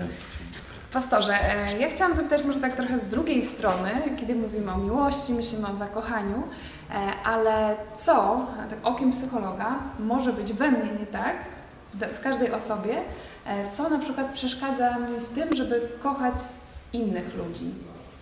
[0.93, 1.39] Pastorze,
[1.79, 5.75] ja chciałam zapytać może tak trochę z drugiej strony, kiedy mówimy o miłości, myślimy o
[5.75, 6.43] zakochaniu,
[7.25, 11.37] ale co, tak okiem psychologa, może być we mnie nie tak,
[11.95, 12.97] w- każdej osobie,
[13.47, 16.35] e, co na przykład przeszkadza mi w tym, żeby kochać
[16.93, 17.75] innych ludzi?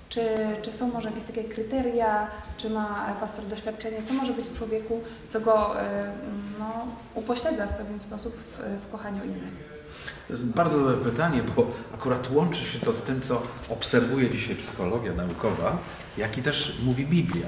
[0.09, 0.21] Czy,
[0.63, 4.59] czy są może jakieś takie kryteria, czy ma e, pastor doświadczenie, co może być w
[4.59, 6.13] człowieku, co go e,
[6.59, 9.79] no, upośledza w pewien sposób w, w kochaniu innych?
[10.29, 14.57] To jest bardzo dobre pytanie, bo akurat łączy się to z tym, co obserwuje dzisiaj
[14.57, 15.77] psychologia naukowa,
[16.17, 17.47] jak i też mówi Biblia.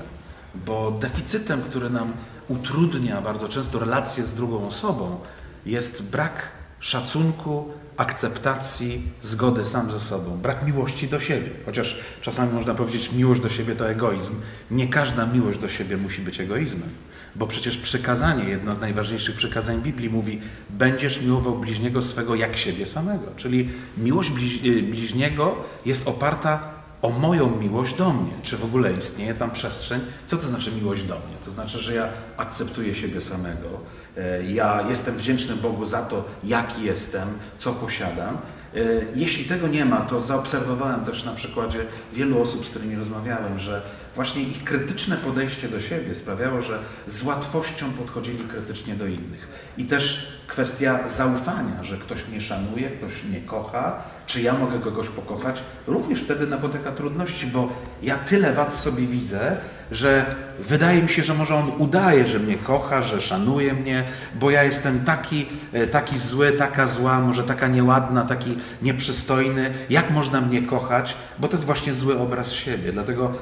[0.55, 2.13] Bo deficytem, który nam
[2.49, 5.21] utrudnia bardzo często relacje z drugą osobą,
[5.67, 6.49] jest brak
[6.81, 11.49] szacunku, akceptacji, zgody sam ze sobą, brak miłości do siebie.
[11.67, 14.35] Chociaż czasami można powiedzieć, miłość do siebie to egoizm.
[14.71, 16.89] Nie każda miłość do siebie musi być egoizmem.
[17.37, 20.41] Bo przecież przykazanie, jedno z najważniejszych przykazań Biblii mówi,
[20.71, 23.25] będziesz miłował bliźniego swego jak siebie samego.
[23.37, 24.31] Czyli miłość
[24.65, 28.33] y, bliźniego jest oparta o moją miłość do mnie.
[28.43, 30.01] Czy w ogóle istnieje tam przestrzeń?
[30.27, 31.37] Co to znaczy miłość do mnie?
[31.45, 33.69] To znaczy, że ja akceptuję siebie samego,
[34.17, 37.29] e, ja jestem wdzięczny Bogu za to, jaki jestem,
[37.59, 38.39] co posiadam.
[38.75, 38.79] E,
[39.15, 43.83] Jeśli tego nie ma, to zaobserwowałem też na przykładzie wielu osób, z którymi rozmawiałem, że
[44.15, 49.49] właśnie ich krytyczne podejście do siebie sprawiało, że z łatwością podchodzili krytycznie do innych.
[49.79, 55.09] I też kwestia zaufania, że ktoś mnie szanuje, ktoś mnie kocha, czy ja mogę kogoś
[55.09, 57.69] pokochać, również wtedy napotyka trudności, bo
[58.03, 59.57] ja tyle wad w sobie widzę,
[59.91, 64.05] że wydaje mi się, że może on udaje, że mnie kocha, że szanuje mnie,
[64.35, 69.71] bo ja jestem taki, e, taki zły, taka zła, może taka nieładna, taki nieprzystojny.
[69.91, 71.17] Jak można mnie kochać?
[71.39, 72.93] Bo to jest właśnie zły obraz siebie.
[72.93, 73.33] Dlatego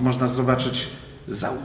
[0.00, 0.88] można zobaczyć,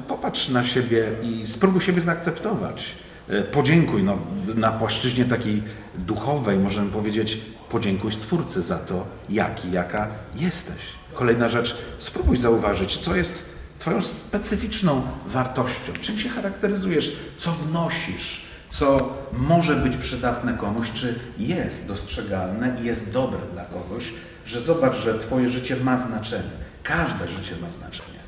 [0.08, 2.96] popatrz na siebie i spróbuj siebie zaakceptować.
[3.30, 4.18] E, Podziękuj no,
[4.56, 5.64] na płaszczyźnie takiej
[5.98, 10.82] duchowej, możemy powiedzieć, podziękuj Stwórcy za to, jaki, jaka jesteś.
[11.14, 19.14] Kolejna rzecz, spróbuj zauważyć, co jest Twoją specyficzną wartością, czym się charakteryzujesz, co wnosisz, co
[19.34, 24.14] może być przydatne komuś, czy jest dostrzegalne i jest dobre dla kogoś,
[24.46, 26.69] że zobacz, że Twoje życie ma znaczenie.
[26.84, 28.20] Każde życie ma znaczenie.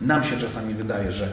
[0.00, 1.28] Nam się czasami wydaje, że,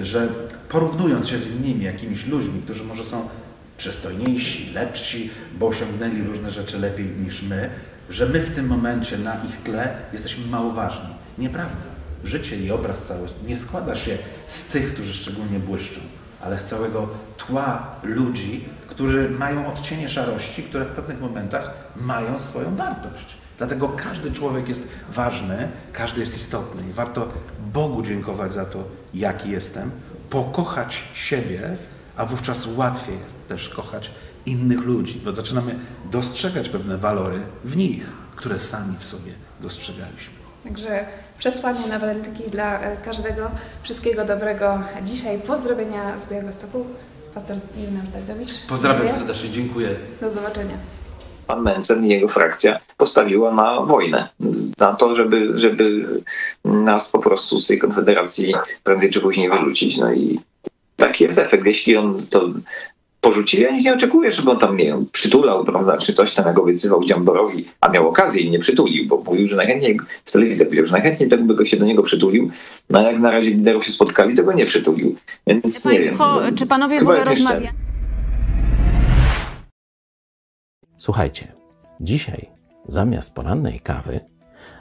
[0.00, 0.28] że
[0.68, 3.28] porównując się z innymi jakimiś ludźmi, którzy może są
[3.76, 7.70] przystojniejsi, lepsi, bo osiągnęli różne rzeczy lepiej niż my,
[8.10, 11.08] że my w tym momencie na ich tle jesteśmy mało ważni.
[11.38, 11.90] Nieprawda.
[12.24, 16.00] Życie i obraz cały nie składa się z tych, którzy szczególnie błyszczą,
[16.40, 22.76] ale z całego tła ludzi, którzy mają odcienie szarości, które w pewnych momentach mają swoją
[22.76, 23.39] wartość.
[23.60, 27.28] Dlatego każdy człowiek jest ważny, każdy jest istotny i warto
[27.72, 28.84] Bogu dziękować za to,
[29.14, 29.90] jaki jestem,
[30.30, 31.76] pokochać siebie,
[32.16, 34.10] a wówczas łatwiej jest też kochać
[34.46, 35.74] innych ludzi, bo zaczynamy
[36.10, 38.06] dostrzegać pewne walory w nich,
[38.36, 40.34] które sami w sobie dostrzegaliśmy.
[40.64, 41.04] Także
[41.38, 43.50] przesłanie na walentynki dla e, każdego.
[43.82, 45.38] Wszystkiego dobrego dzisiaj.
[45.38, 46.86] Pozdrowienia z Białegostoku.
[47.34, 48.50] Pastor Ireneusz Dawidowicz.
[48.68, 49.18] Pozdrawiam Dziękuję.
[49.18, 49.88] serdecznie, dziękuję.
[50.20, 50.74] Do zobaczenia.
[51.50, 54.28] Pan Mencen i jego frakcja postawiła na wojnę.
[54.78, 56.06] Na to, żeby, żeby
[56.64, 59.98] nas po prostu z tej konfederacji prędzej czy później wyrzucić.
[59.98, 60.40] No i
[60.96, 61.66] taki jest efekt.
[61.66, 62.48] Jeśli on to
[63.20, 66.46] porzuci, ja nic nie oczekuję, żeby on tam nie wiem, przytulał, prawda, czy coś tam,
[66.46, 70.66] jak obiecywał Dziamborowi, a miał okazję i nie przytulił, bo mówił, że najchętniej, w telewizji
[70.66, 72.50] powiedział, że najchętniej tak by go się do niego przytulił,
[72.90, 75.16] no a jak na razie liderów się spotkali, to go nie przytulił.
[75.46, 76.18] Więc nie wiem.
[76.18, 77.89] Państwo, czy panowie w ogóle rozmawiają?
[81.00, 81.52] Słuchajcie,
[82.00, 82.50] Dzisiaj,
[82.88, 84.20] zamiast porannej kawy,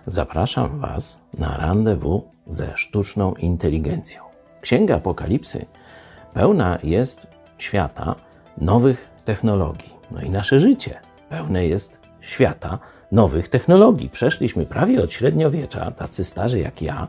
[0.07, 4.23] zapraszam Was na randewu ze sztuczną inteligencją.
[4.61, 5.65] Księga Apokalipsy
[6.33, 8.15] pełna jest świata
[8.57, 9.93] nowych technologii.
[10.11, 10.99] No i nasze życie
[11.29, 12.79] pełne jest świata
[13.11, 14.09] nowych technologii.
[14.09, 17.07] Przeszliśmy prawie od średniowiecza, tacy starzy jak ja,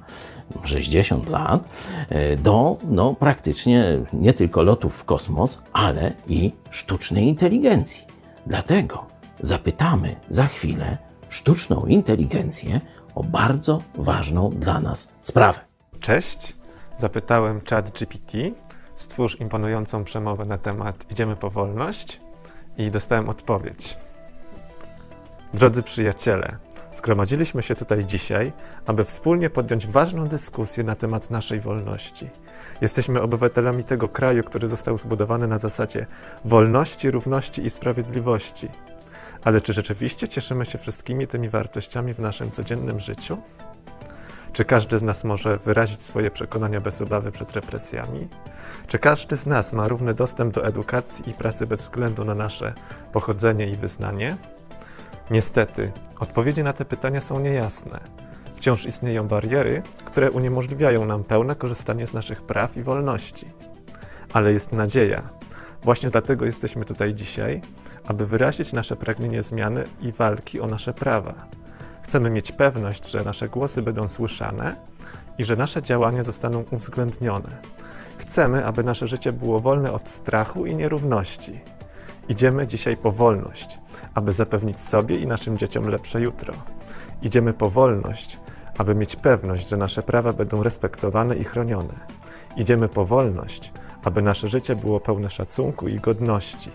[0.64, 1.68] 60 lat,
[2.08, 8.09] e, do no, praktycznie nie tylko lotów w kosmos, ale i sztucznej inteligencji.
[8.50, 9.06] Dlatego
[9.40, 10.98] zapytamy za chwilę
[11.28, 12.80] sztuczną inteligencję
[13.14, 15.60] o bardzo ważną dla nas sprawę.
[16.00, 16.56] Cześć,
[16.96, 18.32] zapytałem ChatGPT,
[18.94, 22.20] stwórz imponującą przemowę na temat Idziemy po wolność
[22.78, 23.96] i dostałem odpowiedź.
[25.54, 26.56] Drodzy przyjaciele,
[26.92, 28.52] zgromadziliśmy się tutaj dzisiaj,
[28.86, 32.30] aby wspólnie podjąć ważną dyskusję na temat naszej wolności.
[32.80, 36.06] Jesteśmy obywatelami tego kraju, który został zbudowany na zasadzie
[36.44, 38.68] wolności, równości i sprawiedliwości.
[39.44, 43.38] Ale czy rzeczywiście cieszymy się wszystkimi tymi wartościami w naszym codziennym życiu?
[44.52, 48.28] Czy każdy z nas może wyrazić swoje przekonania bez obawy przed represjami?
[48.86, 52.74] Czy każdy z nas ma równy dostęp do edukacji i pracy bez względu na nasze
[53.12, 54.36] pochodzenie i wyznanie?
[55.30, 58.00] Niestety, odpowiedzi na te pytania są niejasne.
[58.60, 63.46] Wciąż istnieją bariery, które uniemożliwiają nam pełne korzystanie z naszych praw i wolności.
[64.32, 65.22] Ale jest nadzieja.
[65.82, 67.60] Właśnie dlatego jesteśmy tutaj dzisiaj,
[68.06, 71.34] aby wyrazić nasze pragnienie zmiany i walki o nasze prawa.
[72.02, 74.76] Chcemy mieć pewność, że nasze głosy będą słyszane
[75.38, 77.56] i że nasze działania zostaną uwzględnione.
[78.18, 81.60] Chcemy, aby nasze życie było wolne od strachu i nierówności.
[82.28, 83.78] Idziemy dzisiaj po wolność,
[84.14, 86.54] aby zapewnić sobie i naszym dzieciom lepsze jutro.
[87.22, 88.38] Idziemy po wolność,
[88.80, 91.94] aby mieć pewność, że nasze prawa będą respektowane i chronione.
[92.56, 93.72] Idziemy po wolność,
[94.04, 96.70] aby nasze życie było pełne szacunku i godności.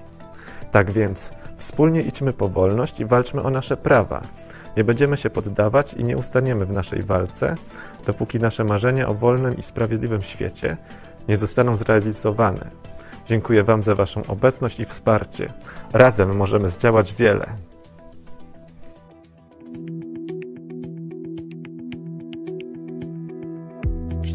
[0.72, 4.22] Tak więc wspólnie idźmy po wolność i walczmy o nasze prawa.
[4.78, 7.56] Nie będziemy się poddawać i nie ustaniemy w naszej walce,
[8.06, 10.78] dopóki nasze marzenia o wolnym i sprawiedliwym świecie
[11.28, 12.72] nie zostaną zrealizowane.
[13.28, 15.54] Dziękuję Wam za Waszą obecność i wsparcie.
[15.94, 17.75] Razem możemy zdziałać wiele.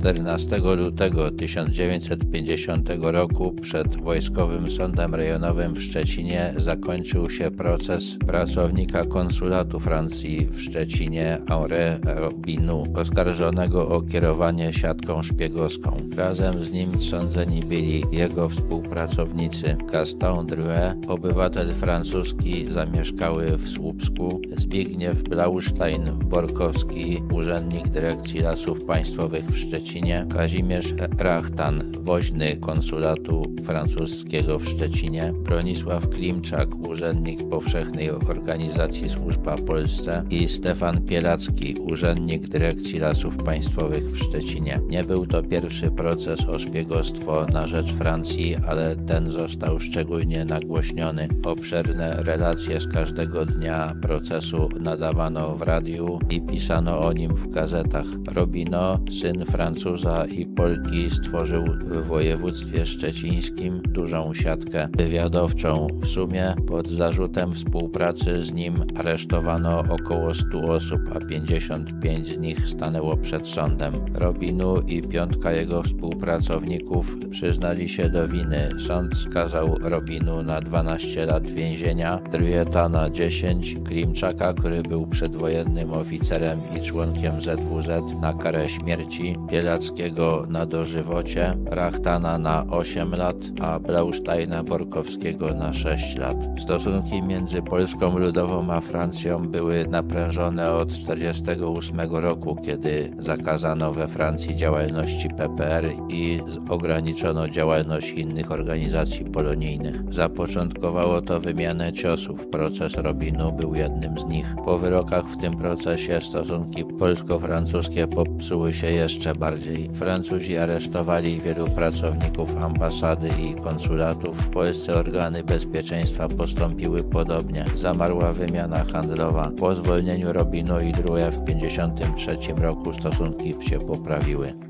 [0.00, 9.80] 14 lutego 1950 roku przed Wojskowym Sądem Rejonowym w Szczecinie zakończył się proces pracownika konsulatu
[9.80, 16.02] Francji w Szczecinie Henri Robinu, oskarżonego o kierowanie siatką szpiegowską.
[16.16, 25.22] Razem z nim sądzeni byli jego współpracownicy Gaston Drouet, obywatel francuski zamieszkały w Słupsku, Zbigniew
[25.22, 35.32] Blaustein-Borkowski, urzędnik Dyrekcji Lasów Państwowych w Szczecinie, Szczecinie, Kazimierz Rachtan, woźny konsulatu francuskiego w Szczecinie,
[35.44, 44.18] Bronisław Klimczak, urzędnik Powszechnej Organizacji Służba Polsce i Stefan Pielacki, urzędnik Dyrekcji Lasów Państwowych w
[44.18, 44.80] Szczecinie.
[44.88, 51.28] Nie był to pierwszy proces o szpiegostwo na rzecz Francji, ale ten został szczególnie nagłośniony.
[51.44, 58.06] Obszerne relacje z każdego dnia procesu nadawano w radiu i pisano o nim w gazetach.
[58.34, 65.86] Robino, syn Francuza, Francuza i Polki stworzył w województwie szczecińskim dużą siatkę wywiadowczą.
[66.00, 72.68] W sumie pod zarzutem współpracy z nim aresztowano około 100 osób, a 55 z nich
[72.68, 73.92] stanęło przed sądem.
[74.14, 78.70] Robinu i piątka jego współpracowników przyznali się do winy.
[78.78, 86.58] Sąd skazał Robinu na 12 lat więzienia, Tryeta na 10, Klimczaka, który był przedwojennym oficerem
[86.76, 89.36] i członkiem ZWZ na karę śmierci,
[89.70, 96.36] Bielackiego na dożywocie, Rachtana na 8 lat, a Blausteina Borkowskiego na 6 lat.
[96.58, 104.56] Stosunki między Polską Ludową a Francją były naprężone od 1948 roku, kiedy zakazano we Francji
[104.56, 110.14] działalności PPR i ograniczono działalność innych organizacji polonijnych.
[110.14, 112.46] Zapoczątkowało to wymianę ciosów.
[112.46, 114.54] Proces Robinu był jednym z nich.
[114.64, 119.90] Po wyrokach w tym procesie stosunki polsko-francuskie popsuły się jeszcze bardziej bardziej.
[119.94, 124.38] Francuzi aresztowali wielu pracowników ambasady i konsulatów.
[124.38, 127.64] W Polsce organy bezpieczeństwa postąpiły podobnie.
[127.76, 129.50] Zamarła wymiana handlowa.
[129.58, 134.69] Po zwolnieniu Robinu i Drouet w 1953 roku stosunki się poprawiły.